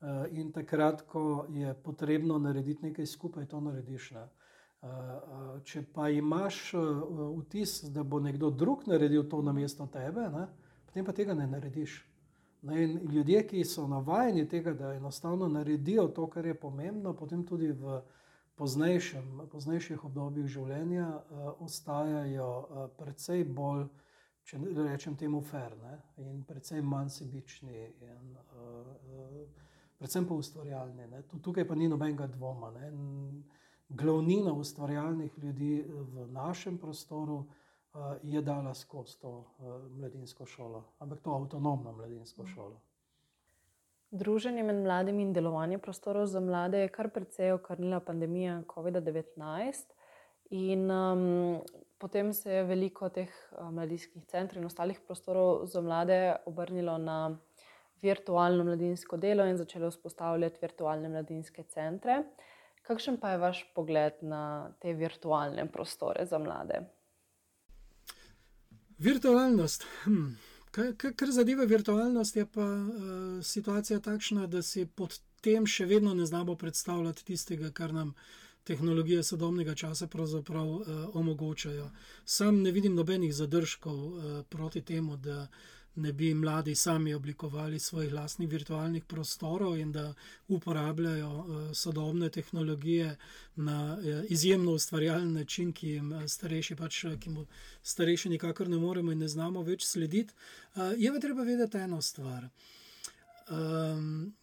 Eh, 0.00 0.28
in 0.30 0.52
takrat, 0.52 1.02
ko 1.02 1.46
je 1.48 1.74
potrebno 1.74 2.38
narediti 2.38 2.84
nekaj 2.84 3.06
skupaj, 3.06 3.46
to 3.46 3.60
narediš. 3.60 4.10
Ne? 4.10 4.26
Če 5.64 5.82
pa 5.94 6.10
imaš 6.12 6.58
vtis, 7.38 7.80
da 7.90 8.04
bo 8.04 8.20
nekdo 8.20 8.50
drug 8.50 8.84
naredil 8.86 9.24
to 9.28 9.40
na 9.42 9.52
mesto 9.56 9.86
tebe, 9.86 10.28
ne? 10.30 10.44
potem 10.86 11.04
pa 11.04 11.14
tega 11.16 11.34
ne 11.34 11.46
narediš. 11.46 11.96
In 12.62 13.00
ljudje, 13.10 13.40
ki 13.48 13.64
so 13.64 13.86
navajeni 13.88 14.44
tega, 14.48 14.74
da 14.74 14.92
enostavno 14.94 15.48
naredijo 15.48 16.06
to, 16.08 16.28
kar 16.30 16.46
je 16.46 16.54
pomembno, 16.54 17.14
potem 17.16 17.42
tudi 17.46 17.72
v 17.72 18.00
poznejšem, 18.56 19.48
poznejših 19.50 20.04
obdobjih 20.04 20.46
življenja 20.46 21.08
ostajajo 21.64 22.50
precej 22.98 23.44
bolj, 23.44 23.88
če 24.44 24.60
rečem 24.76 25.16
temu, 25.16 25.40
ferne 25.42 25.98
in 26.22 26.44
precej 26.46 26.82
manj 26.82 27.10
sebični. 27.16 27.88
In, 28.06 28.36
uh, 28.36 28.92
uh, 29.16 29.65
Predvsem 29.98 30.26
pa 30.28 30.34
ustvarjalni. 30.34 31.08
Tukaj 31.42 31.68
pa 31.68 31.74
ni 31.74 31.88
nobenega 31.88 32.26
dvoma. 32.26 32.70
Ne. 32.70 32.90
Glavnina 33.88 34.52
ustvarjalnih 34.52 35.38
ljudi 35.38 35.84
v 35.88 36.26
našem 36.32 36.78
prostoru 36.78 37.36
uh, 37.36 38.00
je 38.22 38.42
dala 38.42 38.74
skozi 38.74 39.20
to 39.20 39.30
uh, 39.30 39.90
mladinsko 39.90 40.46
šolo, 40.46 40.84
ampak 40.98 41.20
to 41.22 41.30
avtonomno 41.30 41.92
mladinsko 41.92 42.46
šolo. 42.46 42.80
Druženje 44.10 44.62
med 44.62 44.82
mladimi 44.82 45.22
in 45.22 45.32
delovanje 45.32 45.78
prostorov 45.78 46.26
za 46.26 46.40
mlade 46.40 46.78
je 46.78 46.88
kar 46.88 47.10
precej 47.10 47.52
okrnila 47.52 48.00
pandemija 48.00 48.62
COVID-19. 48.74 49.92
In 50.50 50.90
um, 50.90 51.60
potem 51.98 52.32
se 52.32 52.52
je 52.52 52.64
veliko 52.64 53.08
teh 53.08 53.30
mladinskih 53.70 54.24
centrov 54.26 54.62
in 54.62 54.66
ostalih 54.66 55.00
prostorov 55.06 55.66
za 55.66 55.80
mlade 55.80 56.36
obrnilo 56.46 56.98
na 56.98 57.38
virtualno 58.02 58.64
mladinsko 58.64 59.16
delo 59.16 59.46
in 59.46 59.56
začelo 59.56 59.90
vzpostavljati 59.90 60.58
virtualne 60.62 61.08
mladinske 61.08 61.62
centre. 61.62 62.22
Kakšen 62.82 63.16
pa 63.20 63.30
je 63.30 63.38
vaš 63.38 63.64
pogled 63.74 64.20
na 64.22 64.70
te 64.80 64.92
virtualne 64.94 65.66
prostore 65.72 66.26
za 66.26 66.38
mlade? 66.38 66.84
Virtualnost. 68.98 69.84
Hm. 70.04 70.26
Kar 71.16 71.30
zadeva 71.30 71.64
virtualnost, 71.64 72.36
je 72.36 72.46
pa 72.46 72.64
uh, 72.64 72.90
situacija 73.42 74.00
takšna, 74.00 74.46
da 74.46 74.62
si 74.62 74.86
pod 74.86 75.18
tem 75.40 75.66
še 75.66 75.86
vedno 75.86 76.14
ne 76.14 76.26
znamo 76.26 76.54
predstavljati 76.56 77.24
tistega, 77.24 77.70
kar 77.72 77.94
nam 77.94 78.12
tehnologije 78.64 79.22
sodobnega 79.22 79.74
časa 79.74 80.06
pravzaprav 80.06 80.68
uh, 80.68 80.84
omogočajo. 81.14 81.90
Sam 82.24 82.60
ne 82.62 82.72
vidim 82.76 82.94
nobenih 82.94 83.34
zadržkov 83.34 83.96
uh, 83.96 84.42
proti 84.48 84.82
temu, 84.84 85.16
da 85.16 85.42
uh, 85.42 85.75
ne 85.96 86.12
bi 86.12 86.34
mladi 86.34 86.74
sami 86.74 87.14
oblikovali 87.14 87.78
svojih 87.78 88.12
lastnih 88.12 88.48
virtualnih 88.48 89.04
prostorov 89.04 89.78
in 89.78 89.92
da 89.92 90.14
uporabljajo 90.48 91.30
uh, 91.30 91.72
sodobne 91.72 92.30
tehnologije 92.30 93.16
na 93.56 93.98
uh, 93.98 94.24
izjemno 94.28 94.72
ustvarjalen 94.72 95.32
način, 95.32 95.72
ki 95.72 95.88
jim 95.88 96.12
uh, 96.12 96.24
starejši 96.26 96.76
pač, 96.76 97.04
ki 97.20 97.30
mu 97.30 97.46
starejši 97.82 98.28
nikakor 98.28 98.68
ne 98.68 98.78
moremo 98.78 99.12
in 99.12 99.18
ne 99.18 99.28
znamo 99.28 99.62
več 99.62 99.84
slediti. 99.86 100.34
Je 100.96 101.12
pa 101.12 101.20
treba 101.20 101.42
vedeti 101.42 101.78
eno 101.78 102.02
stvar. 102.02 102.48
Um, 103.50 104.34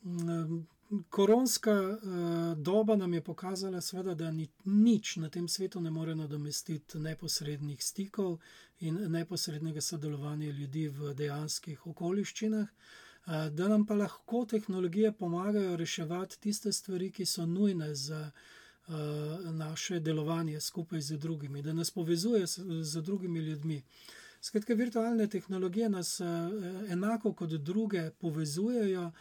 Koronska 1.09 1.71
uh, 1.73 2.57
doba 2.57 2.95
nam 2.95 3.13
je 3.13 3.21
pokazala, 3.23 3.81
sveda, 3.81 4.13
da 4.13 4.31
ni, 4.31 4.47
nič 4.65 5.15
na 5.15 5.29
tem 5.29 5.47
svetu 5.47 5.81
ne 5.81 5.91
more 5.91 6.15
nadomestiti 6.15 6.99
neposrednih 6.99 7.83
stikov 7.83 8.39
in 8.79 8.99
neposrednega 9.11 9.81
sodelovanja 9.81 10.51
ljudi 10.51 10.87
v 10.87 11.13
dejanskih 11.13 11.87
okoliščinah, 11.87 12.67
uh, 12.67 13.47
da 13.49 13.67
nam 13.67 13.85
pa 13.85 13.95
lahko 13.95 14.45
tehnologije 14.45 15.11
pomagajo 15.11 15.75
reševati 15.75 16.39
tiste 16.39 16.71
stvari, 16.71 17.11
ki 17.11 17.25
so 17.25 17.45
nujne 17.45 17.95
za 17.95 18.31
uh, 18.31 18.95
naše 19.51 19.99
delovanje 19.99 20.59
skupaj 20.59 21.01
z 21.01 21.17
drugimi, 21.17 21.61
da 21.61 21.73
nas 21.73 21.91
povezuje 21.91 22.47
z, 22.47 22.65
z 22.81 23.01
drugimi 23.01 23.39
ljudmi. 23.39 23.83
Skratka, 24.41 24.73
virtualne 24.73 25.27
tehnologije 25.27 25.89
nas 25.89 26.19
uh, 26.19 26.27
enako 26.89 27.33
kot 27.33 27.49
druge 27.49 28.11
povezujejo 28.11 29.11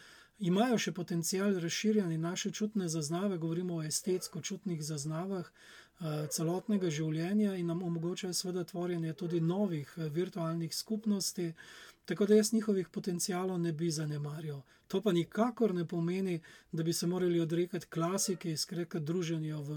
imajo 0.42 0.78
še 0.78 0.92
potencial 0.92 1.54
razširjanja 1.62 2.18
naše 2.18 2.50
čutne 2.50 2.88
zaznave, 2.88 3.38
govorimo 3.38 3.76
o 3.76 3.84
estetsko-čutnih 3.86 4.82
zaznavah 4.82 5.46
uh, 5.46 6.26
celotnega 6.34 6.90
življenja 6.90 7.54
in 7.60 7.70
nam 7.70 7.82
omogočajo 7.86 8.34
seveda 8.34 8.64
tvorjenje 8.64 9.14
tudi 9.14 9.40
novih 9.40 9.94
uh, 9.96 10.10
virtualnih 10.10 10.74
skupnosti. 10.74 11.52
Tako 12.04 12.26
da 12.26 12.34
jaz 12.40 12.52
njihovih 12.52 12.88
potencialov 12.88 13.60
ne 13.62 13.72
bi 13.72 13.90
zanemarjal. 13.90 14.62
To 14.90 15.00
pa 15.00 15.12
nikakor 15.14 15.74
ne 15.74 15.86
pomeni, 15.88 16.40
da 16.72 16.82
bi 16.82 16.92
se 16.92 17.06
morali 17.06 17.40
odrekati 17.40 17.86
klasiki, 17.86 18.56
skratka, 18.56 18.98
druženju 18.98 19.62
v, 19.62 19.76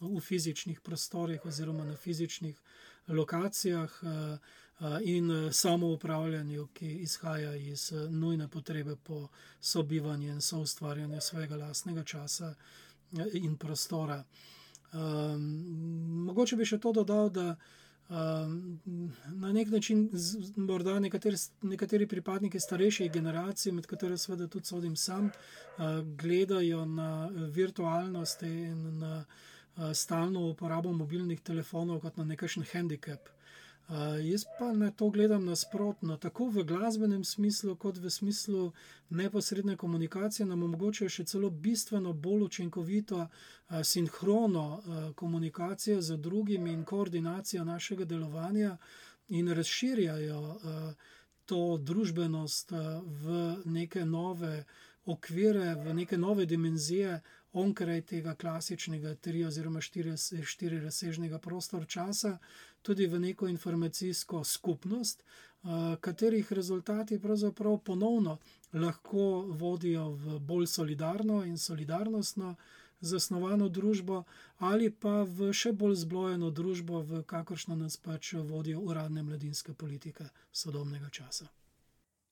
v 0.00 0.20
fizičnih 0.20 0.80
prostorih 0.80 1.44
oziroma 1.44 1.84
na 1.84 1.96
fizičnih 1.96 2.56
lokacijah. 3.08 4.00
Uh, 4.02 4.62
in 5.04 5.30
e, 5.30 5.52
samo 5.52 5.86
upravljanju, 5.92 6.66
ki 6.74 6.86
izhaja 6.86 7.54
iz 7.54 7.92
e, 7.92 8.08
nujne 8.10 8.48
potrebe 8.48 8.96
po 8.96 9.28
sobivanju 9.60 10.28
in 10.28 10.40
soustvarjanju 10.40 11.20
svojega 11.20 11.56
lastnega 11.56 12.04
časa 12.04 12.54
in 13.32 13.56
prostora. 13.56 14.24
Um, 14.92 15.42
mogoče 16.26 16.56
bi 16.56 16.64
še 16.64 16.78
to 16.78 16.92
dodal, 16.92 17.30
da 17.30 17.56
um, 18.08 18.80
na 19.26 19.52
nek 19.52 19.70
način, 19.70 20.10
morda 20.56 20.98
nekateri, 21.00 21.36
nekateri 21.62 22.06
pripadniki 22.06 22.60
starejših 22.60 23.12
generacij, 23.12 23.72
med 23.72 23.86
katero 23.86 24.16
seveda 24.16 24.48
tudi 24.48 24.66
sodim 24.66 24.96
sam, 24.96 25.30
gledajo 26.22 26.84
na 26.84 27.28
virtualnost 27.32 28.42
in 28.42 28.98
na 28.98 29.24
stalno 29.94 30.48
uporabo 30.50 30.92
mobilnih 30.92 31.40
telefonov 31.40 32.00
kot 32.00 32.16
na 32.16 32.24
nekakšen 32.24 32.64
handicap. 32.72 33.35
Uh, 33.88 33.96
jaz 34.22 34.44
pa 34.58 34.72
na 34.72 34.90
to 34.90 35.10
gledam 35.10 35.44
nasprotno, 35.44 36.16
tako 36.16 36.48
v 36.48 36.64
glasbenem 36.66 37.24
smislu, 37.24 37.76
kot 37.76 37.98
v 37.98 38.10
smislu 38.10 38.72
neposredne 39.10 39.76
komunikacije, 39.76 40.46
nam 40.46 40.64
omogočajo 40.66 41.08
še 41.08 41.24
celo 41.24 41.50
bistveno 41.50 42.12
bolj 42.12 42.42
učinkovito, 42.48 43.20
uh, 43.28 43.82
sinhrono 43.86 44.64
uh, 44.74 45.12
komunikacijo 45.14 46.00
z 46.02 46.16
drugimi 46.16 46.72
in 46.72 46.82
koordinacijo 46.84 47.64
našega 47.64 48.04
delovanja, 48.04 48.76
in 49.28 49.48
razširjajo 49.48 50.40
uh, 50.40 50.92
to 51.46 51.78
družbenost 51.78 52.72
uh, 52.72 53.02
v 53.06 53.56
neke 53.64 54.04
nove 54.04 54.64
okvire, 55.06 55.74
v 55.74 55.94
neke 55.94 56.18
nove 56.18 56.46
dimenzije, 56.46 57.20
onkraj 57.52 58.02
tega 58.02 58.34
klasičnega 58.34 59.14
tri 59.14 59.44
oziroma 59.44 59.80
štiri, 59.80 60.12
štiri 60.44 60.80
razsežnega 60.80 61.38
prostora 61.38 61.86
časa, 61.86 62.38
tudi 62.86 63.06
v 63.10 63.18
neko 63.18 63.48
informacijsko 63.50 64.44
skupnost, 64.44 65.24
katerih 66.00 66.52
rezultati 66.52 67.18
pravzaprav 67.22 67.78
ponovno 67.78 68.38
lahko 68.72 69.44
vodijo 69.48 70.08
v 70.10 70.38
bolj 70.38 70.66
solidarno 70.66 71.44
in 71.44 71.58
solidarnostno 71.58 72.54
zasnovano 73.00 73.68
družbo, 73.68 74.22
ali 74.58 74.90
pa 74.90 75.22
v 75.22 75.52
še 75.52 75.72
bolj 75.72 75.98
zblojeno 76.06 76.50
družbo, 76.50 77.02
v 77.02 77.22
kakršno 77.28 77.76
nas 77.76 77.96
pač 77.96 78.32
vodijo 78.34 78.80
uradne 78.80 79.22
mladinske 79.22 79.74
politike 79.74 80.28
sodobnega 80.52 81.10
časa. 81.10 81.48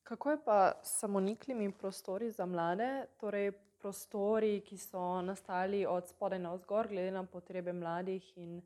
Kako 0.04 0.30
je 0.30 0.38
pa 0.44 0.58
samoniklimi 0.84 1.72
prostori 1.72 2.30
za 2.30 2.46
mlade, 2.46 3.06
torej 3.20 3.52
prostori, 3.80 4.60
ki 4.64 4.78
so 4.78 5.20
nastali 5.22 5.84
od 5.86 6.08
spodaj 6.08 6.38
na 6.38 6.54
vzgor, 6.54 6.88
glede 6.88 7.10
na 7.10 7.24
potrebe 7.24 7.72
mladih 7.72 8.32
in 8.36 8.62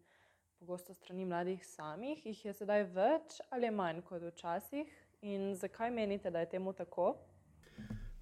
pogosto 0.58 0.94
strani 0.94 1.24
mladih 1.24 1.66
samih, 1.66 2.26
jih 2.26 2.44
je 2.44 2.52
sedaj 2.54 2.84
več 2.94 3.40
ali 3.50 3.70
manj 3.70 4.02
kot 4.06 4.22
včasih? 4.22 4.94
In 5.22 5.54
zakaj 5.56 5.90
menite, 5.90 6.30
da 6.30 6.40
je 6.40 6.50
temu 6.54 6.72
tako? 6.72 7.12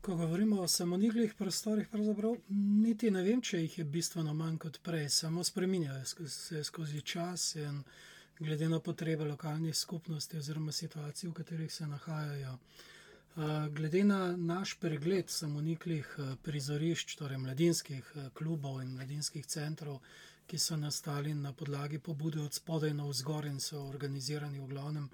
Ko 0.00 0.14
govorimo 0.16 0.60
o 0.62 0.68
samoniklih 0.68 1.34
prostorih, 1.34 1.88
pravzaprav 1.92 2.36
niti 2.82 3.10
ne 3.10 3.22
vem, 3.26 3.40
če 3.42 3.60
jih 3.60 3.78
je 3.78 3.84
bistveno 3.84 4.34
manj 4.34 4.58
kot 4.64 4.80
prej, 4.82 5.08
samo 5.08 5.44
spremenjajo 5.44 6.28
se 6.28 6.64
skozi 6.64 7.02
čas 7.02 7.54
in 7.56 7.82
glede 8.38 8.68
na 8.68 8.80
potrebe 8.80 9.24
lokalnih 9.24 9.76
skupnosti 9.76 10.38
oziroma 10.38 10.72
situacij, 10.72 11.28
v 11.28 11.34
katerih 11.34 11.72
se 11.72 11.86
nahajajo. 11.86 12.58
Glede 13.70 14.04
na 14.04 14.20
naš 14.36 14.78
pregled 14.80 15.30
samoniklih 15.30 16.14
eh, 16.18 16.36
prizorišč, 16.42 17.16
torej 17.20 17.36
mladinskih 17.38 18.12
eh, 18.14 18.30
klubov 18.32 18.80
in 18.80 18.94
mladinskih 18.96 19.44
centrov, 19.46 19.98
ki 20.46 20.58
so 20.58 20.76
nastali 20.76 21.34
na 21.34 21.52
podlagi 21.52 21.98
pobude 21.98 22.40
od 22.40 22.54
spodaj 22.54 22.94
na 22.94 23.06
vzgor 23.06 23.46
in 23.46 23.60
so 23.60 23.82
organizirani 23.88 24.60
v 24.60 24.66
glavnem 24.66 25.08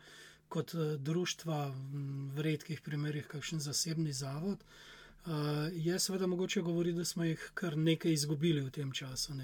kot 0.48 0.74
eh, 0.74 0.96
društva, 0.98 1.74
v 2.34 2.48
redkih 2.48 2.80
primerjih 2.80 3.26
kakšen 3.26 3.60
zasebni 3.60 4.12
zavod, 4.12 4.64
je 5.72 5.98
seveda 5.98 6.26
mogoče 6.26 6.60
govoriti, 6.60 6.98
da 6.98 7.04
smo 7.04 7.24
jih 7.24 7.50
kar 7.54 7.76
nekaj 7.78 8.12
izgubili 8.12 8.60
v 8.60 8.70
tem 8.70 8.92
času. 8.92 9.34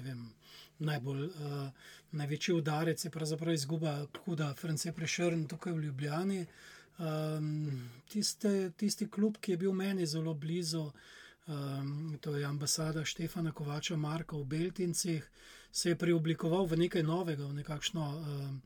Najbolj, 0.79 1.29
največji 2.11 2.55
udarec 2.55 3.05
je 3.05 3.11
pravzaprav 3.11 3.53
izguba 3.53 4.05
Kuda 4.25 4.53
France 4.53 4.91
Prešrn 4.91 5.47
tukaj 5.47 5.73
v 5.73 5.83
Ljubljani. 5.85 6.45
Um, 6.99 7.89
tiste, 8.11 8.71
tisti 8.77 9.07
klub, 9.07 9.37
ki 9.39 9.51
je 9.51 9.57
bil 9.57 9.71
meni 9.71 10.05
zelo 10.05 10.33
blizu, 10.33 10.91
um, 11.47 12.17
to 12.21 12.35
je 12.35 12.45
ambasada 12.45 13.05
Štefana 13.05 13.51
Kovača 13.51 13.95
Marka 13.95 14.35
v 14.35 14.43
Beltincih, 14.43 15.29
se 15.71 15.89
je 15.89 15.95
preoblikoval 15.95 16.65
v 16.65 16.77
nekaj 16.77 17.03
novega, 17.03 17.45
v 17.45 17.53
nekakšno 17.53 18.05
um, 18.09 18.61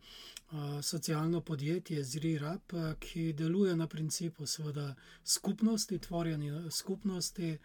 uh, 0.51 0.81
socialno 0.81 1.41
podjetje 1.41 2.03
ZRIRAP, 2.03 2.73
ki 2.99 3.33
deluje 3.33 3.75
na 3.75 3.87
principu 3.87 4.45
seveda 4.45 4.95
skupnosti, 5.23 5.99
tvorjenja 5.99 6.71
skupnosti 6.71 7.57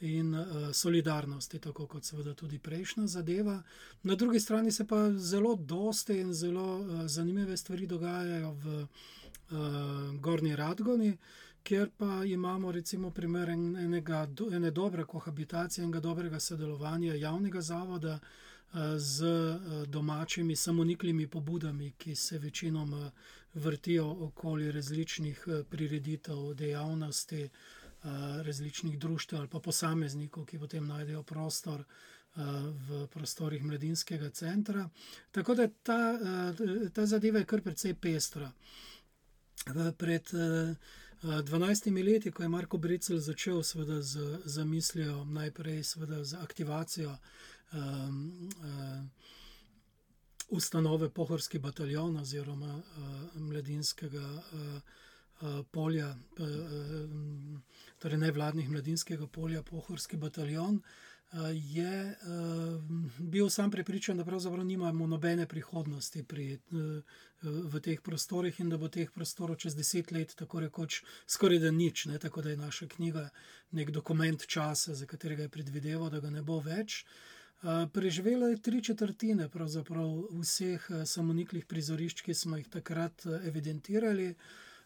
in 0.00 0.34
uh, 0.34 0.72
solidarnosti, 0.72 1.58
tako 1.58 1.86
kot 1.86 2.04
seveda 2.04 2.34
tudi 2.34 2.58
prejšnja 2.58 3.06
zadeva. 3.06 3.62
Na 4.02 4.14
drugi 4.14 4.40
strani 4.40 4.72
se 4.72 4.86
pa 4.86 5.10
zelo 5.16 5.54
doste 5.56 6.20
in 6.20 6.34
zelo 6.34 6.78
uh, 6.78 7.06
zanimive 7.06 7.56
stvari 7.56 7.86
dogajajo 7.86 8.52
v 8.52 8.82
uh, 8.82 8.88
Gorni 10.20 10.56
Radgoni, 10.56 11.16
kjer 11.62 11.90
pa 11.96 12.24
imamo 12.24 12.72
recimo 12.72 13.10
primer 13.10 13.48
enega, 13.50 14.28
ene 14.52 14.70
dobre 14.70 15.04
kohabitacije, 15.04 15.84
enega 15.84 16.00
dobrega 16.00 16.40
sodelovanja 16.40 17.14
javnega 17.14 17.60
zavoda 17.60 18.18
z 18.96 19.24
domačimi 19.86 20.56
samoniklimi 20.56 21.26
pobudami, 21.26 21.92
ki 21.98 22.14
se 22.14 22.38
večinoma 22.38 23.10
vrtijo 23.54 24.06
okoli 24.10 24.72
različnih 24.72 25.46
prireditev, 25.70 26.54
dejavnosti, 26.54 27.48
različnih 28.42 28.98
društev 28.98 29.38
ali 29.38 29.48
pa 29.48 29.60
posameznikov, 29.60 30.46
ki 30.46 30.58
potem 30.58 30.86
najdejo 30.86 31.22
prostor 31.22 31.84
v 32.88 33.06
prostorih 33.12 33.62
mladinskega 33.64 34.30
centra. 34.30 34.88
Tako 35.30 35.54
da 35.54 35.68
ta, 35.68 36.18
ta 36.92 37.06
zadeva 37.06 37.38
je 37.38 37.44
kar 37.44 37.60
precej 37.60 37.94
pestra. 37.94 38.52
Pred 39.98 40.32
12 41.22 42.04
leti, 42.04 42.30
ko 42.30 42.42
je 42.42 42.48
Marko 42.48 42.78
Bricel 42.78 43.18
začel 43.18 43.62
z 43.62 44.40
zamislijo, 44.44 45.24
najprej 45.24 45.82
z 46.22 46.34
aktivacijo 46.34 47.16
um, 47.72 48.50
uh, 48.58 49.04
ustanove 50.48 51.10
Pohorski 51.10 51.58
bataljon 51.58 52.16
oziroma 52.16 52.74
uh, 52.76 53.40
mladinskega 53.40 54.28
uh, 54.28 54.80
uh, 55.40 55.64
polja, 55.70 56.08
uh, 56.38 56.46
torej 57.98 58.18
nevladnih 58.18 58.70
mladinskega 58.70 59.26
polja 59.26 59.62
Pohorski 59.62 60.16
bataljon. 60.16 60.82
Je 61.52 62.16
uh, 62.28 62.82
bil 63.18 63.48
sam 63.50 63.70
prepričan, 63.70 64.16
da 64.16 64.24
pravzaprav 64.24 64.66
nimamo 64.66 65.06
nobene 65.06 65.46
prihodnosti 65.48 66.24
pri, 66.28 66.58
uh, 66.70 67.02
v 67.42 67.80
teh 67.80 68.02
prostorih 68.04 68.60
in 68.60 68.68
da 68.68 68.76
bo 68.76 68.88
teh 68.92 69.10
prostorov 69.10 69.56
čez 69.56 69.74
deset 69.74 70.12
let, 70.12 70.34
tako 70.36 70.60
rekoč, 70.60 71.00
skoraj 71.26 71.58
da 71.58 71.70
nič. 71.70 72.04
Ne? 72.06 72.18
Tako 72.18 72.42
da 72.42 72.50
je 72.50 72.56
naša 72.56 72.86
knjiga 72.86 73.30
nek 73.70 73.90
dokument 73.90 74.46
časa, 74.46 74.94
za 74.94 75.06
katerega 75.06 75.48
je 75.48 75.48
predvideval, 75.48 76.10
da 76.10 76.20
ga 76.20 76.30
ne 76.30 76.42
bo 76.42 76.60
več. 76.60 77.06
Uh, 77.06 77.41
Preživela 77.92 78.48
je 78.48 78.62
tri 78.62 78.82
četrtine 78.82 79.48
vseh 80.34 80.88
samoniklih 81.06 81.66
prizorišč, 81.66 82.22
ki 82.26 82.34
smo 82.34 82.56
jih 82.58 82.68
takrat 82.68 83.22
evidentirali. 83.46 84.34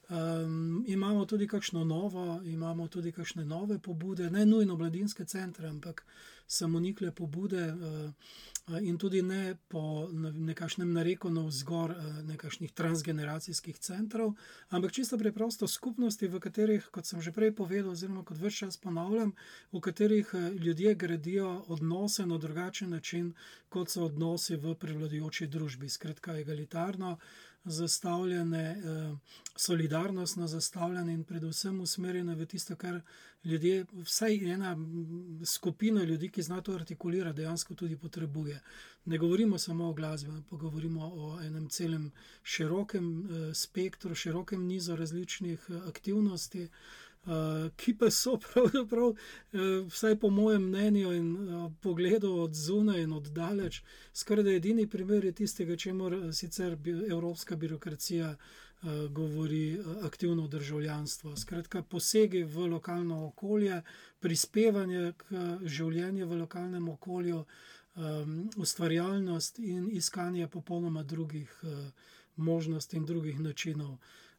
Um, 0.08 0.84
imamo 0.86 1.24
tudi 1.24 1.48
kakšno 1.48 1.84
novo, 1.84 2.40
imamo 2.44 2.88
tudi 2.88 3.12
kakšne 3.12 3.44
nove 3.44 3.78
pobude, 3.78 4.30
ne 4.30 4.46
nujno 4.46 4.76
mladinske 4.76 5.24
centre, 5.24 5.68
ampak 5.68 6.04
samonikle 6.46 7.10
pobude 7.10 7.74
uh, 7.74 8.78
in 8.80 8.98
tudi 8.98 9.22
ne 9.22 9.56
po 9.68 10.06
nekakšnem 10.32 10.92
nareku 10.92 11.30
na 11.30 11.42
vzgor 11.42 11.90
uh, 11.90 12.22
nekakšnih 12.22 12.70
transgeneracijskih 12.72 13.78
centrov, 13.78 14.36
ampak 14.70 14.92
čisto 14.92 15.18
preprosto 15.18 15.66
skupnosti, 15.66 16.28
v 16.28 16.38
katerih, 16.38 16.86
kot 16.94 17.06
sem 17.06 17.18
že 17.18 17.34
prej 17.34 17.50
povedal, 17.58 17.90
oziroma 17.90 18.22
kot 18.22 18.38
več 18.38 18.62
čas 18.62 18.78
ponavljam, 18.78 19.34
v 19.74 19.80
katerih 19.82 20.30
ljudje 20.54 20.94
gradijo 20.94 21.64
odnose 21.66 22.26
na 22.26 22.38
drugačen 22.38 22.94
način, 22.94 23.34
kot 23.68 23.90
so 23.90 24.06
odnosi 24.06 24.54
v 24.54 24.78
prevladujoči 24.78 25.50
družbi, 25.50 25.90
skratka 25.90 26.38
egalitarno 26.38 27.16
zastavljene, 27.66 28.70
eh, 28.70 29.16
solidarnostno 29.56 30.46
zastavljene 30.46 31.12
in 31.12 31.24
predvsem 31.24 31.80
usmerjene 31.80 32.34
v 32.34 32.46
tisto, 32.46 32.76
kar 32.76 33.00
ljudje, 33.44 33.86
vsaj 33.92 34.52
ena 34.52 34.76
skupina 35.44 36.04
ljudi, 36.04 36.30
ki 36.30 36.42
zna 36.42 36.60
to 36.60 36.74
artikulirati, 36.74 37.36
dejansko 37.36 37.74
tudi 37.74 37.96
potrebuje. 37.96 38.60
Ne 39.04 39.18
govorimo 39.18 39.58
samo 39.58 39.88
o 39.88 39.92
glasbi, 39.92 40.30
ampak 40.30 40.60
govorimo 40.60 41.10
o 41.14 41.40
enem 41.42 41.68
celem 41.68 42.10
širokem 42.42 43.06
eh, 43.20 43.54
spektru, 43.54 44.14
širokem 44.14 44.66
nizu 44.66 44.96
različnih 44.96 45.66
eh, 45.68 45.80
aktivnosti. 45.88 46.68
Ki 47.76 47.94
pa 47.98 48.10
so 48.10 48.36
pravzaprav, 48.44 49.08
uh, 49.08 49.86
vsaj 49.90 50.18
po 50.18 50.30
mojem 50.30 50.68
mnenju 50.68 51.12
in 51.12 51.30
uh, 51.48 51.72
pogledu 51.82 52.32
od 52.32 52.54
zunaj 52.54 53.02
in 53.02 53.12
od 53.12 53.26
daleč, 53.34 53.82
skoraj 54.14 54.44
da 54.44 54.52
edini 54.54 54.86
primer 54.86 55.24
je 55.24 55.32
tistega, 55.32 55.76
če 55.76 55.92
mora 55.92 56.32
sicer 56.32 56.76
bi, 56.76 56.94
evropska 57.10 57.56
birokracija 57.56 58.36
govori 59.10 59.80
aktivno 60.04 60.46
državljanstvo. 60.48 61.32
Skratka, 61.36 61.82
posegi 61.82 62.42
v 62.44 62.66
lokalno 62.70 63.24
okolje, 63.26 63.80
prispevanje 64.20 65.12
k 65.16 65.40
življenju 65.64 66.28
v 66.28 66.38
lokalnem 66.42 66.88
okolju, 66.88 67.40
um, 67.96 68.36
ustvarjalnost 68.56 69.58
in 69.58 69.88
iskanje 69.90 70.46
popolnoma 70.48 71.02
drugih 71.02 71.56
možnosti 72.36 72.96
in 72.96 73.06
drugih 73.06 73.40
načinov. 73.40 73.96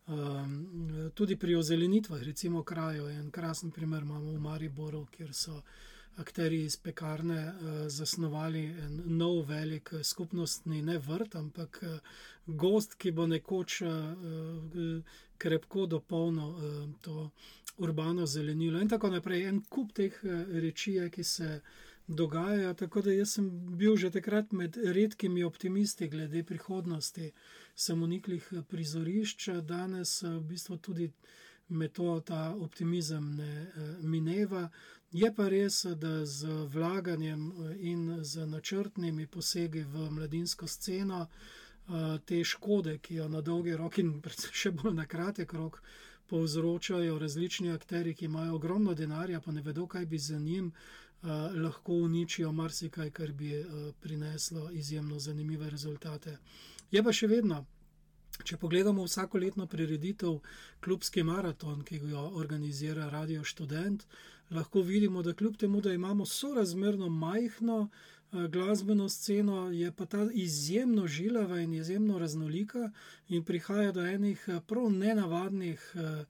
Um, 0.08 1.12
tudi 1.14 1.36
pri 1.36 1.56
ozelenitvah, 1.56 2.22
recimo 2.24 2.64
krajo, 2.64 3.10
en 3.10 3.32
krasen 3.32 3.72
primer 3.72 4.04
imamo 4.04 4.32
v 4.32 4.40
Mariboru, 4.40 5.06
kjer 5.12 5.34
so 5.34 5.62
akteri 6.16 6.62
iz 6.64 6.78
pekarne 6.78 7.42
uh, 7.44 7.74
zasnovali 7.92 8.62
en 8.86 9.02
nov 9.06 9.42
velik 9.50 9.92
eh, 9.94 10.04
skupnostni 10.04 10.82
ne 10.82 10.96
vrt, 10.98 11.36
ampak 11.36 11.80
uh, 11.84 12.00
gost, 12.46 12.96
ki 12.96 13.12
bo 13.12 13.28
nekoč 13.28 13.82
uh, 13.82 13.92
krepko 15.38 15.86
dopolnil 15.86 16.56
uh, 16.56 16.80
to 17.02 17.30
urbano 17.78 18.26
zelenilo 18.26 18.80
in 18.80 18.90
tako 18.90 19.12
naprej. 19.12 19.44
En 19.50 19.62
kup 19.70 19.92
teh 19.92 20.24
uh, 20.24 20.48
reči, 20.64 20.96
ki 21.12 21.24
se 21.24 21.62
dogajajo, 22.08 22.74
tako 22.74 23.02
da 23.02 23.26
sem 23.26 23.52
bil 23.78 23.98
že 23.98 24.12
takrat 24.12 24.52
med 24.52 24.78
redkimi 24.78 25.44
optimisti 25.44 26.08
glede 26.08 26.44
prihodnosti 26.44 27.34
samoniklih 27.78 28.50
eh, 28.52 28.62
prizorišč, 28.62 29.50
danes 29.62 30.24
eh, 30.24 30.30
v 30.30 30.44
bistvu 30.44 30.78
tudi 30.78 31.12
me 31.70 31.88
to 31.88 32.20
ta 32.26 32.56
optimizem 32.56 33.36
ne 33.36 33.52
eh, 33.62 33.98
mineva. 34.02 34.70
Je 35.12 35.30
pa 35.36 35.48
res, 35.50 35.86
da 35.86 36.26
z 36.26 36.48
vlaganjem 36.74 37.52
in 37.80 38.24
z 38.24 38.46
načrtnimi 38.46 39.28
posegi 39.28 39.84
v 39.84 40.10
mladinsko 40.12 40.68
sceno 40.68 41.28
te 42.26 42.42
škode, 42.44 42.98
ki 43.00 43.16
jo 43.16 43.28
na 43.32 43.42
dolgi 43.42 43.76
rok 43.80 44.02
in 44.04 44.10
še 44.62 44.74
bolj 44.76 44.98
na 44.98 45.06
kratek 45.08 45.54
rok 45.54 45.80
povzročajo 46.28 47.16
različni 47.20 47.72
akteri, 47.72 48.14
ki 48.14 48.26
imajo 48.26 48.58
ogromno 48.58 48.94
denarja, 48.94 49.40
pa 49.40 49.56
ne 49.56 49.64
vedo, 49.64 49.88
kaj 49.88 50.06
bi 50.06 50.20
za 50.20 50.40
njim, 50.40 50.74
lahko 51.56 52.02
uničijo 52.04 52.52
marsikaj, 52.52 53.12
kar 53.12 53.32
bi 53.32 53.64
prineslo 54.04 54.68
izjemno 54.72 55.20
zanimive 55.20 55.70
rezultate. 55.70 56.36
Je 56.92 57.04
pa 57.04 57.12
še 57.12 57.28
vedno, 57.28 57.66
če 58.48 58.58
pogledamo 58.62 59.04
vsako 59.04 59.42
letno 59.44 59.66
prireditev, 59.68 60.38
klubski 60.84 61.24
maraton, 61.28 61.82
ki 61.84 62.00
jo 62.14 62.22
organizira 62.40 63.10
Radio 63.12 63.44
Student, 63.44 64.06
lahko 64.56 64.82
vidimo, 64.88 65.24
da 65.24 65.34
kljub 65.34 65.58
temu, 65.60 65.82
da 65.82 65.92
imamo 65.94 66.26
sorazmerno 66.26 67.10
majhno 67.10 67.90
eh, 67.90 68.48
glasbeno 68.48 69.10
sceno, 69.10 69.68
je 69.72 69.92
pa 69.92 70.06
ta 70.06 70.28
izjemno 70.32 71.08
žilava 71.08 71.60
in 71.60 71.74
izjemno 71.74 72.20
raznolika 72.20 72.92
in 73.28 73.44
prihaja 73.44 73.92
do 73.92 74.06
enih 74.08 74.46
eh, 74.48 74.62
prav 74.68 74.92
nenavadnih 74.92 75.92
uh, 75.96 76.26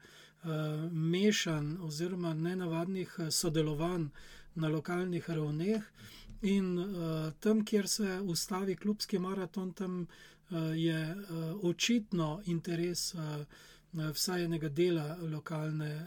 mešanj 0.92 1.78
oziroma 1.84 2.34
nenavadnih 2.34 3.16
sodelovanj 3.32 4.06
na 4.56 4.70
lokalnih 4.70 5.30
ravneh. 5.30 5.84
In 6.42 6.78
uh, 6.80 7.34
tam, 7.40 7.66
kjer 7.66 7.88
se 7.88 8.20
ustavi 8.22 8.76
klubski 8.76 9.20
maraton, 9.20 9.74
tam 9.74 10.06
je 10.76 11.16
uh, 11.16 11.64
očitno 11.64 12.42
interes 12.46 13.14
uh, 13.14 13.22
vsaj 13.94 14.44
enega 14.44 14.70
dela 14.70 15.18
lokalne 15.22 16.06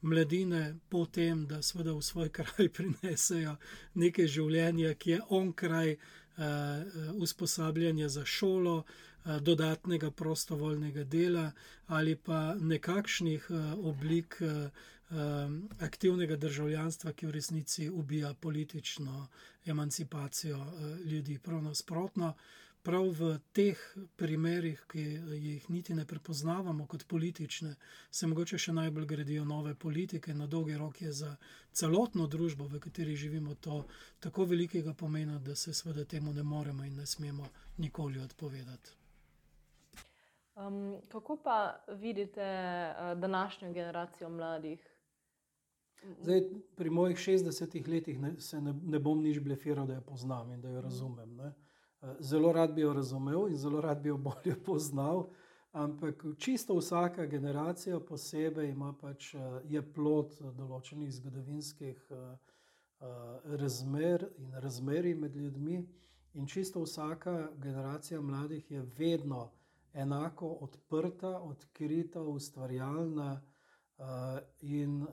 mladine 0.00 0.76
po 0.88 1.06
tem, 1.06 1.46
da 1.46 1.62
seveda 1.62 1.92
v 1.92 2.02
svoj 2.02 2.28
kraj 2.28 2.68
prinesejo 2.76 3.56
nekaj 3.94 4.26
življenja, 4.26 4.94
ki 4.94 5.10
je 5.10 5.20
onkraj 5.28 5.92
uh, 5.92 6.00
usposabljanja 7.14 8.08
za 8.08 8.24
šolo. 8.24 8.84
Dodatnega 9.26 10.10
prostovoljnega 10.10 11.02
dela 11.04 11.48
ali 11.86 12.14
pa 12.16 12.54
nekakšnih 12.54 13.48
oblik 13.82 14.36
aktivnega 15.82 16.36
državljanstva, 16.36 17.12
ki 17.12 17.26
v 17.26 17.30
resnici 17.34 17.88
ubija 17.90 18.34
politično 18.34 19.26
emancipacijo 19.64 20.60
ljudi. 21.04 21.38
Prav 21.38 21.62
nasprotno, 21.62 22.34
prav 22.86 23.08
v 23.18 23.28
teh 23.52 23.80
primerih, 24.16 24.78
ki 24.86 25.02
jih 25.42 25.64
niti 25.74 25.94
ne 25.94 26.04
prepoznavamo 26.06 26.86
kot 26.86 27.06
politične, 27.10 27.72
se 28.10 28.28
mogoče 28.30 28.60
še 28.62 28.74
najbolj 28.76 29.06
gradijo 29.10 29.44
nove 29.44 29.74
politike. 29.74 30.34
Na 30.34 30.46
dolgi 30.46 30.76
rok 30.78 31.00
je 31.02 31.10
za 31.12 31.32
celotno 31.74 32.28
družbo, 32.30 32.68
v 32.70 32.80
kateri 32.84 33.16
živimo, 33.18 33.56
to 33.58 33.82
tako 34.22 34.46
velikega 34.46 34.94
pomena, 34.94 35.40
da 35.42 35.56
se 35.58 35.74
seveda 35.74 36.04
temu 36.04 36.32
ne 36.32 36.46
moremo 36.46 36.86
in 36.86 36.94
ne 37.02 37.06
smemo 37.06 37.50
nikoli 37.82 38.22
odpovedati. 38.22 38.94
Um, 40.56 40.96
kako 41.12 41.36
pa 41.44 41.58
vidite 41.98 42.46
uh, 42.46 43.18
današnjo 43.20 43.72
generacijo 43.72 44.30
mladih? 44.30 44.86
Zdaj, 46.22 46.42
pri 46.76 46.90
mojih 46.90 47.18
60 47.18 47.88
letih 47.88 48.20
ne, 48.20 48.36
se 48.40 48.60
ne, 48.60 48.74
ne 48.82 48.98
bom 48.98 49.22
nič 49.22 49.40
blefiral, 49.40 49.86
da 49.86 49.98
jo 49.98 50.06
poznam 50.06 50.52
in 50.52 50.60
da 50.60 50.70
jo 50.70 50.80
razumem. 50.80 51.36
Ne. 51.36 51.52
Zelo 52.20 52.52
rad 52.52 52.74
bi 52.74 52.80
jo 52.80 52.92
razumel 52.92 53.48
in 53.48 53.56
zelo 53.56 53.80
rad 53.80 54.02
bi 54.02 54.08
jo 54.08 54.16
bolje 54.16 54.56
poznal, 54.66 55.26
ampak 55.72 56.24
čisto 56.38 56.76
vsaka 56.76 57.26
generacija 57.26 58.00
posebej 58.00 58.70
ima 58.70 58.92
pač, 59.00 59.34
je 59.64 59.82
plot 59.94 60.38
določenih 60.56 61.12
zgodovinskih 61.12 62.00
razmer 63.44 64.24
in 64.38 64.54
razmeri 64.62 65.14
med 65.14 65.36
ljudmi. 65.36 65.82
In 66.36 66.46
čisto 66.46 66.82
vsaka 66.82 67.50
generacija 67.56 68.20
mladih 68.20 68.70
je 68.70 68.82
vedno 68.98 69.50
enako 69.96 70.48
odprta, 70.48 71.40
odkrita, 71.40 72.22
ustvarjalna 72.22 73.40
uh, 73.98 74.04
in 74.60 75.02
uh, 75.02 75.08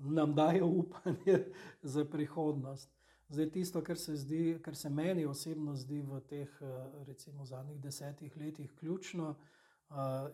nam 0.00 0.34
daje 0.34 0.62
upanje 0.62 1.44
za 1.82 2.04
prihodnost. 2.04 2.99
Zdaj, 3.30 3.50
tisto, 3.50 3.80
kar 3.84 3.98
se, 3.98 4.16
zdi, 4.16 4.58
kar 4.62 4.76
se 4.76 4.90
meni 4.90 5.26
osebno 5.26 5.76
zdi 5.76 6.00
v 6.02 6.18
teh 6.26 6.54
recimo, 7.06 7.44
zadnjih 7.46 7.80
desetih 7.80 8.36
letih 8.36 8.72
ključno, 8.74 9.34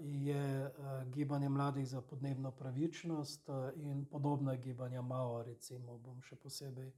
je 0.00 0.70
gibanje 1.12 1.48
mladih 1.48 1.88
za 1.88 2.00
podnebno 2.00 2.50
pravičnost 2.50 3.50
in 3.74 4.04
podobna 4.04 4.56
gibanja 4.56 5.02
Mao, 5.02 5.42
recimo, 5.42 5.98
bom 5.98 6.22
še 6.22 6.36
posebej 6.36 6.88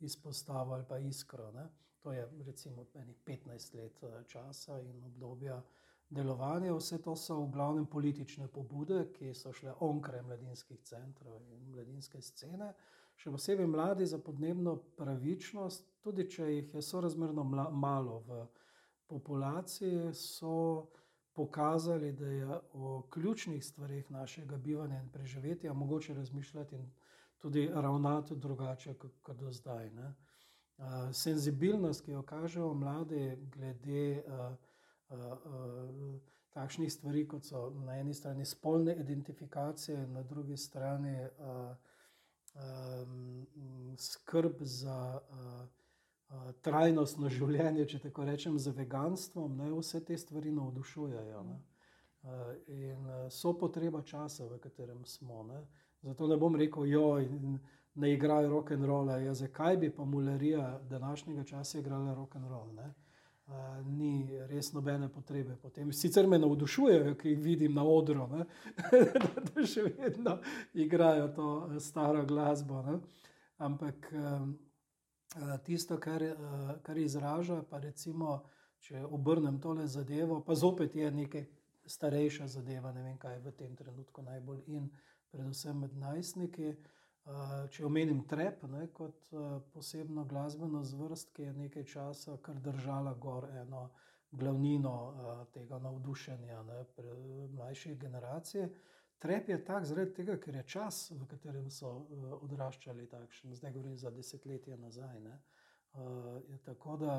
izpostavil 0.00 0.74
ali 0.74 0.86
pa 0.88 0.98
iskro. 0.98 1.50
Ne? 1.52 1.66
To 2.00 2.12
je 2.12 2.28
recimo 2.46 2.86
meni 2.94 3.14
15 3.26 3.74
let 3.74 4.00
časa 4.28 4.78
in 4.80 5.02
obdobja 5.04 5.62
delovanja. 6.10 6.74
Vse 6.74 7.02
to 7.02 7.16
so 7.16 7.40
v 7.42 7.50
glavnem 7.50 7.86
politične 7.86 8.46
pobude, 8.48 9.08
ki 9.18 9.34
so 9.34 9.52
šle 9.52 9.74
onkraj 9.80 10.22
mladinskih 10.22 10.78
centrov 10.86 11.42
in 11.50 11.70
mladinske 11.74 12.22
scene. 12.22 12.72
Še 13.20 13.28
posebej 13.34 13.66
mladi 13.68 14.06
za 14.08 14.16
podnebno 14.18 14.78
pravičnost, 14.96 15.84
tudi 16.00 16.24
če 16.24 16.46
jih 16.54 16.70
je 16.74 16.82
sorazmerno 16.82 17.44
malo 17.44 18.22
v 18.24 18.38
populaciji, 19.12 20.14
so 20.16 20.88
pokazali, 21.36 22.12
da 22.16 22.26
je 22.26 22.56
o 22.72 23.02
ključnih 23.12 23.64
stvarih 23.64 24.08
našega 24.10 24.56
bivanja 24.56 25.02
in 25.02 25.10
preživetja 25.12 25.72
mogoče 25.72 26.14
razmišljati 26.14 26.76
in 26.76 26.88
tudi 27.38 27.66
ravnati 27.68 28.36
drugače 28.36 28.94
kot 29.22 29.36
do 29.36 29.52
zdaj. 29.52 29.90
Ne. 29.90 30.14
Senzibilnost, 31.12 32.04
ki 32.04 32.16
jo 32.16 32.22
kažejo 32.22 32.72
mladi 32.74 33.36
glede 33.52 34.22
uh, 34.24 34.56
uh, 35.10 36.20
takšnih 36.56 36.92
stvari, 36.92 37.28
kot 37.28 37.44
so 37.44 37.68
na 37.84 38.00
eni 38.00 38.14
strani 38.14 38.44
spolne 38.44 38.96
identifikacije, 38.96 40.06
na 40.06 40.22
drugi 40.22 40.56
strani 40.56 41.16
uh, 41.24 41.89
skrb 43.96 44.52
za 44.60 45.20
uh, 45.20 45.68
uh, 46.28 46.52
trajnostno 46.60 47.28
življenje, 47.28 47.86
če 47.86 47.98
tako 48.06 48.24
rečem, 48.24 48.58
za 48.58 48.72
veganstvom, 48.76 49.56
ne, 49.56 49.70
vse 49.74 50.00
te 50.04 50.18
stvari 50.18 50.52
navdušujejo. 50.56 51.42
Ne. 51.48 51.58
Uh, 52.20 52.54
in 52.68 53.06
so 53.32 53.54
potreba 53.56 54.02
časa, 54.02 54.48
v 54.48 54.58
katerem 54.60 55.04
smo. 55.04 55.42
Ne. 55.48 55.62
Zato 56.02 56.28
ne 56.28 56.36
bom 56.40 56.56
rekel, 56.56 56.86
joj, 56.88 57.28
ne 57.94 58.12
igrajo 58.12 58.50
rock 58.50 58.72
and 58.76 58.84
roll. 58.84 59.10
Ja, 59.20 59.34
zakaj 59.34 59.76
bi 59.76 59.90
pa 59.94 60.04
mularija 60.04 60.80
današnjega 60.90 61.44
časa 61.44 61.78
igrala 61.78 62.14
rock 62.14 62.36
and 62.36 62.48
roll? 62.48 62.72
Uh, 63.50 63.86
ni 63.86 64.38
res 64.46 64.68
nobene 64.72 65.08
potrebe 65.10 65.56
po 65.58 65.72
tem. 65.74 65.88
Sicer 65.92 66.28
me 66.30 66.38
navdušujejo, 66.38 67.16
ki 67.18 67.32
jih 67.32 67.40
vidim 67.42 67.74
na 67.74 67.82
odru, 67.82 68.28
da, 68.30 68.44
da 69.48 69.64
še 69.66 69.88
vedno 69.88 70.36
igrajo 70.78 71.24
to 71.34 71.46
staro 71.82 72.22
glasbo. 72.30 72.82
Ne? 72.86 72.94
Ampak 73.66 74.06
um, 74.14 74.52
tisto, 75.66 75.98
kar, 75.98 76.22
uh, 76.22 76.70
kar 76.86 77.00
izraža, 77.02 77.64
pa 77.66 77.82
recimo, 77.82 78.36
če 78.86 79.02
obrnem 79.10 79.58
tole 79.58 79.88
zadevo, 79.90 80.38
pa 80.46 80.54
zopet 80.54 80.94
je 80.94 81.10
nekaj 81.10 81.48
starejša 81.90 82.46
zadeva, 82.54 82.94
ne 82.94 83.02
vem, 83.02 83.18
kaj 83.18 83.34
je 83.34 83.44
v 83.48 83.56
tem 83.58 83.74
trenutku 83.76 84.22
najbolj 84.22 84.62
in 84.70 84.86
predvsem 85.34 85.82
med 85.82 85.98
najstniki. 85.98 86.76
Če 87.70 87.84
omenim 87.86 88.22
trep 88.26 88.62
ne, 88.66 88.86
kot 88.96 89.34
posebno 89.74 90.24
glasbeno 90.24 90.80
zvrst, 90.84 91.34
ki 91.36 91.42
je 91.42 91.52
nekaj 91.52 91.84
časa 91.84 92.38
kar 92.42 92.58
držala 92.64 93.14
gor 93.14 93.46
eno 93.62 93.90
glavnino 94.30 94.94
tega 95.52 95.78
navdušenja 95.78 96.62
ne, 96.62 96.80
mlajših 97.52 97.98
generacij. 97.98 98.68
Trep 99.20 99.48
je 99.48 99.58
tak 99.64 99.84
zaradi 99.84 100.14
tega, 100.16 100.38
ker 100.40 100.56
je 100.56 100.62
čas, 100.64 101.10
v 101.12 101.26
katerem 101.28 101.68
so 101.70 101.90
odraščali 102.40 103.06
takšen, 103.06 103.54
zdaj 103.54 103.72
govorim 103.74 103.98
za 104.00 104.10
desetletje 104.10 104.78
nazaj. 104.80 105.20
Ne. 105.20 105.36
Tako 106.64 106.96
da 106.96 107.16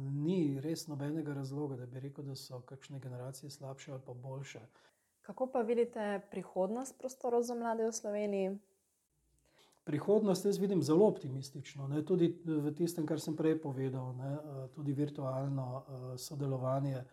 ni 0.00 0.60
res 0.60 0.88
nobenega 0.90 1.34
razloga, 1.34 1.76
da 1.76 1.86
bi 1.86 2.00
rekel, 2.00 2.26
da 2.26 2.34
so 2.34 2.60
kakšne 2.66 2.98
generacije 3.00 3.50
slabše 3.50 3.92
ali 3.92 4.02
pa 4.06 4.14
boljše. 4.14 4.66
Kako 5.24 5.46
pa 5.46 5.60
vidite 5.60 6.20
prihodnost 6.30 6.98
prostorov 6.98 7.42
za 7.42 7.54
mlade 7.54 7.86
v 7.86 7.92
Sloveniji? 7.92 8.58
Prihodnost 9.84 10.44
jaz 10.44 10.58
vidim 10.58 10.82
zelo 10.82 11.06
optimistično. 11.08 11.88
Ne? 11.88 12.04
Tudi 12.04 12.28
v 12.44 12.72
tistem, 12.76 13.06
kar 13.08 13.20
sem 13.20 13.36
prej 13.36 13.56
povedal, 13.60 14.12
ne? 14.16 14.36
tudi 14.76 14.92
virtualno 14.92 15.84
sodelovanje 16.16 17.04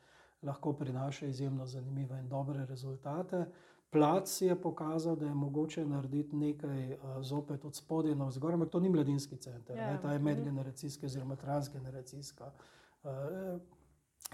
lahko 0.44 0.74
prinaša 0.74 1.26
izjemno 1.26 1.66
zanimive 1.66 2.20
in 2.20 2.28
dobre 2.30 2.66
rezultate. 2.66 3.46
Plac 3.92 4.42
je 4.42 4.62
pokazal, 4.62 5.16
da 5.16 5.26
je 5.26 5.34
mogoče 5.34 5.86
narediti 5.86 6.36
nekaj 6.36 6.98
zopet 7.22 7.66
od 7.66 7.76
spodaj 7.76 8.16
na 8.16 8.28
vzgor, 8.28 8.54
ampak 8.54 8.70
to 8.70 8.80
ni 8.80 8.90
mladinski 8.90 9.38
center, 9.38 9.78
ja. 9.78 9.98
ta 10.02 10.14
je 10.14 10.20
medgeneracijski 10.20 11.06
oziroma 11.06 11.36
transgeneracijska, 11.36 12.52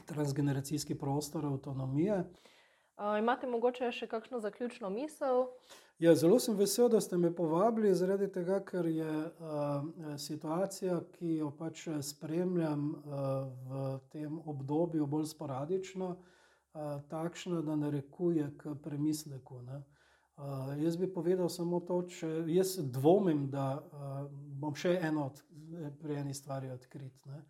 transgeneracijski 0.05 0.95
prostor 0.95 1.45
avtonomije. 1.45 2.23
Uh, 2.97 3.19
imate 3.19 3.45
morda 3.45 3.91
še 3.93 4.07
kakšno 4.09 4.39
zaključno 4.41 4.89
misel? 4.89 5.43
Ja, 6.01 6.15
zelo 6.17 6.39
sem 6.41 6.55
vesel, 6.57 6.87
da 6.89 6.97
ste 7.01 7.17
me 7.17 7.29
povabili, 7.35 7.91
zaradi 7.93 8.25
tega, 8.33 8.57
ker 8.65 8.87
je 8.89 9.11
uh, 9.27 9.83
situacija, 10.17 10.95
ki 11.13 11.35
jo 11.43 11.51
pač 11.59 11.83
spremljam 12.01 12.87
uh, 12.95 13.19
v 13.69 13.83
tem 14.09 14.39
obdobju, 14.49 15.05
bolj 15.05 15.27
sporadično, 15.29 16.07
uh, 16.17 16.95
takšna, 17.11 17.61
da 17.65 17.75
narekuje 17.77 18.47
k 18.57 18.73
premisleku. 18.81 19.59
Uh, 19.61 20.73
jaz 20.81 20.97
bi 20.97 21.09
povedal 21.13 21.53
samo 21.53 21.83
to, 21.85 21.99
če 22.09 22.31
jaz 22.49 22.79
dvomim, 22.81 23.45
da 23.53 23.75
uh, 23.77 24.23
bom 24.57 24.73
še 24.73 24.95
eno 25.05 25.27
od, 25.29 25.43
pri 26.01 26.17
eni 26.23 26.33
stvari 26.33 26.73
odkrit. 26.73 27.29
Ne? 27.29 27.43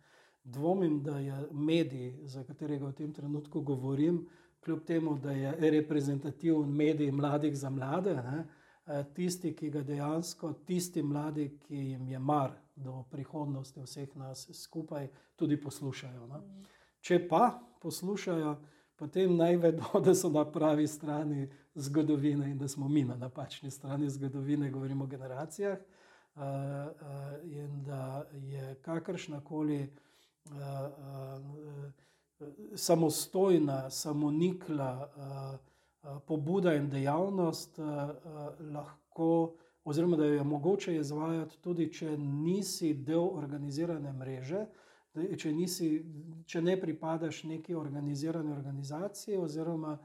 Dvomim, 0.44 1.00
da 1.04 1.16
je 1.24 1.40
medij, 1.52 2.18
za 2.28 2.44
katerega 2.44 2.92
v 2.92 2.98
tem 3.00 3.16
trenutku 3.16 3.64
govorim, 3.64 4.26
kljub 4.64 4.84
temu, 4.84 5.18
da 5.18 5.30
je 5.30 5.70
reprezentativen 5.70 6.70
medij 6.70 7.10
mladih 7.12 7.58
za 7.58 7.70
mlade, 7.70 8.14
ne, 8.14 8.46
eh, 8.86 9.04
tisti, 9.14 9.54
ki 9.56 9.70
ga 9.70 9.82
dejansko, 9.82 10.52
tisti 10.52 11.02
mladi, 11.02 11.58
ki 11.58 11.76
jim 11.76 12.08
je 12.08 12.18
mar 12.18 12.52
do 12.76 13.04
prihodnosti 13.10 13.80
vseh 13.80 14.16
nas 14.16 14.50
skupaj, 14.52 15.08
tudi 15.36 15.60
poslušajo. 15.60 16.26
Ne. 16.26 16.40
Če 17.00 17.28
pa 17.28 17.60
poslušajo, 17.82 18.56
potem 18.96 19.36
naj 19.36 19.56
vedo, 19.56 19.86
da 20.04 20.14
so 20.14 20.28
na 20.28 20.44
pravi 20.44 20.86
strani 20.86 21.48
zgodovine 21.74 22.50
in 22.50 22.58
da 22.58 22.68
smo 22.68 22.88
mi 22.88 23.04
na 23.04 23.16
napačni 23.16 23.70
strani 23.70 24.10
zgodovine, 24.10 24.70
govorimo 24.70 25.04
o 25.04 25.06
generacijah. 25.06 25.78
Uh, 26.38 26.44
uh, 26.44 27.50
in 27.50 27.82
da 27.82 28.24
je 28.32 28.74
kakršna 28.82 29.40
koli 29.40 29.80
uh, 29.82 30.52
uh, 30.52 31.92
samostojna, 32.74 33.90
samonikla 33.90 35.10
uh, 35.16 36.18
pobuda 36.26 36.74
in 36.74 36.90
dejavnost 36.90 37.78
uh, 37.78 37.86
lahko, 38.60 39.54
oziroma 39.84 40.16
da 40.16 40.24
jo 40.24 40.34
je 40.34 40.44
mogoče 40.44 40.96
izvajati 40.96 41.58
tudi, 41.60 41.92
če 41.92 42.16
nisi 42.18 42.94
del 42.94 43.28
organizirane 43.34 44.12
mreže, 44.12 44.66
če, 45.36 45.52
nisi, 45.52 45.88
če 46.46 46.62
ne 46.62 46.76
pripadaš 46.80 47.42
neki 47.44 47.74
organizirani 47.74 48.52
organizaciji, 48.52 49.38
oziroma 49.38 49.96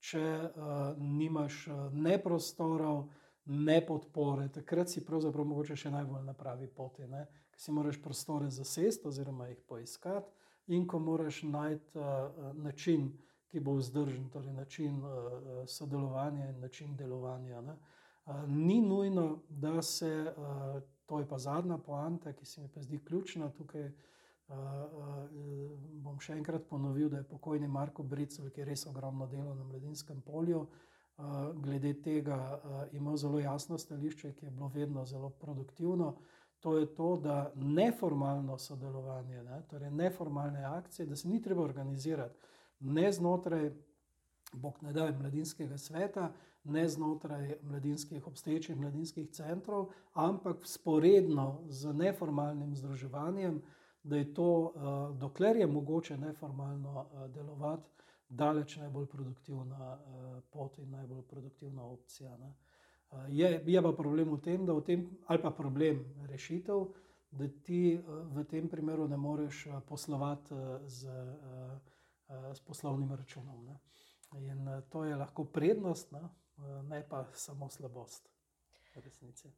če 0.00 0.24
uh, 0.24 0.96
nimaš 0.98 1.66
ne 1.92 2.18
prostorov, 2.22 3.06
ne 3.46 3.78
podpore, 3.86 4.48
takrat 4.50 4.90
si 4.90 5.04
pravzaprav 5.06 5.46
mogoče 5.46 5.76
še 5.78 5.90
najbolj 5.94 6.24
na 6.26 6.34
pravi 6.34 6.66
poti, 6.66 7.06
ker 7.06 7.60
si 7.62 7.72
moraš 7.72 8.00
prostore 8.02 8.50
zasesti 8.50 9.06
oziroma 9.06 9.46
jih 9.52 9.60
poiskati 9.68 10.45
in 10.66 10.86
ko 10.86 10.98
moraš 10.98 11.42
najti 11.42 11.98
uh, 11.98 12.04
način, 12.54 13.12
ki 13.48 13.60
bo 13.60 13.76
vzdržen, 13.78 14.28
torej 14.30 14.52
način 14.52 14.98
uh, 15.04 15.10
sodelovanja 15.66 16.48
in 16.48 16.60
način 16.60 16.96
delovanja. 16.96 17.60
Uh, 17.60 18.48
ni 18.48 18.80
nujno, 18.80 19.42
da 19.48 19.82
se, 19.82 20.34
uh, 20.36 20.82
to 21.06 21.18
je 21.18 21.28
pa 21.28 21.38
zadnja 21.38 21.78
poanta, 21.78 22.32
ki 22.32 22.44
se 22.46 22.60
mi 22.60 22.68
pa 22.68 22.82
zdi 22.82 23.04
ključna 23.04 23.50
tukaj. 23.50 23.86
Uh, 23.86 24.54
uh, 24.54 25.30
bom 26.02 26.20
še 26.20 26.36
enkrat 26.38 26.68
ponovil, 26.70 27.08
da 27.10 27.18
je 27.18 27.28
pokojni 27.28 27.68
Marko 27.68 28.02
Bricel, 28.02 28.50
ki 28.50 28.60
je 28.60 28.66
res 28.68 28.86
ogromno 28.86 29.26
delo 29.26 29.54
na 29.54 29.64
mladinskem 29.64 30.20
polju, 30.22 30.66
glede 31.64 31.94
tega 32.04 32.36
imel 32.92 33.16
zelo 33.16 33.38
jasno 33.40 33.78
stališče, 33.78 34.32
ki 34.32 34.46
je 34.46 34.50
bilo 34.50 34.68
vedno 34.68 35.04
zelo 35.04 35.30
produktivno. 35.30 36.14
To 36.66 36.78
je 36.78 36.86
to, 36.94 37.16
da 37.16 37.52
neformalno 37.54 38.58
sodelovanje, 38.58 39.42
ne, 39.42 39.60
torej 39.70 39.90
neformalne 39.90 40.64
akcije, 40.64 41.06
da 41.06 41.16
se 41.16 41.28
ni 41.28 41.42
treba 41.42 41.62
organizirati 41.62 42.34
ne 42.80 43.12
znotraj, 43.12 43.70
bog 44.52 44.82
ne 44.82 44.92
daj, 44.92 45.12
mladinskega 45.12 45.78
sveta, 45.78 46.32
ne 46.64 46.88
znotraj 46.88 47.54
mladinskih 47.62 48.26
obstoječih 48.26 48.76
mladinskih 48.76 49.30
centrov, 49.30 49.92
ampak 50.12 50.56
sporedno 50.66 51.62
z 51.68 51.92
neformalnim 51.92 52.76
združevanjem, 52.76 53.62
da 54.02 54.16
je 54.16 54.34
to, 54.34 54.72
dokler 55.18 55.56
je 55.56 55.66
mogoče 55.66 56.18
neformalno 56.18 57.06
delovati, 57.28 57.90
daleč 58.28 58.76
najbolj 58.76 59.06
produktivna 59.06 59.98
pot 60.50 60.78
in 60.78 60.90
najbolj 60.90 61.22
produktivna 61.22 61.84
opcija. 61.84 62.36
Ne. 62.36 62.54
Je, 63.28 63.62
je 63.66 63.82
pa 63.82 63.92
problem 63.92 64.34
v 64.34 64.40
tem, 64.42 64.66
da 64.66 64.74
v 64.74 64.82
tem, 64.84 65.06
ali 65.26 65.42
pa 65.42 65.50
problem 65.50 66.02
rešitev, 66.28 66.86
da 67.30 67.48
ti 67.64 67.98
v 68.06 68.44
tem 68.50 68.68
primeru 68.68 69.08
ne 69.08 69.16
moreš 69.16 69.66
poslovati 69.88 70.54
z, 70.86 71.10
s 72.54 72.60
poslovnim 72.60 73.12
računom. 73.14 73.64
Ne. 73.66 73.78
In 74.40 74.82
to 74.90 75.04
je 75.04 75.16
lahko 75.16 75.44
prednost, 75.44 76.12
ne, 76.12 76.28
ne 76.88 77.02
pa 77.08 77.24
samo 77.32 77.68
slabost 77.70 78.28
v 78.96 79.00
resnici. 79.00 79.52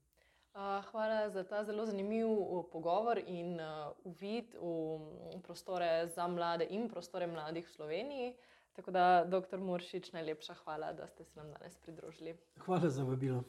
Hvala 0.90 1.30
za 1.30 1.44
ta 1.44 1.64
zelo 1.64 1.86
zanimiv 1.86 2.26
pogovor 2.72 3.20
in 3.26 3.60
uvid 4.04 4.54
v 4.58 5.40
prostore 5.42 6.08
za 6.08 6.26
mlade 6.26 6.66
in 6.70 6.88
prostore 6.88 7.26
mladih 7.26 7.66
v 7.68 7.72
Sloveniji. 7.72 8.34
Tako 8.78 8.90
da, 8.90 9.24
doktor 9.26 9.60
Muršič, 9.60 10.12
najlepša 10.12 10.54
hvala, 10.54 10.92
da 10.92 11.06
ste 11.06 11.24
se 11.24 11.40
nam 11.40 11.48
danes 11.50 11.76
pridružili. 11.76 12.36
Hvala 12.62 12.88
za 12.88 13.02
vabilo. 13.02 13.42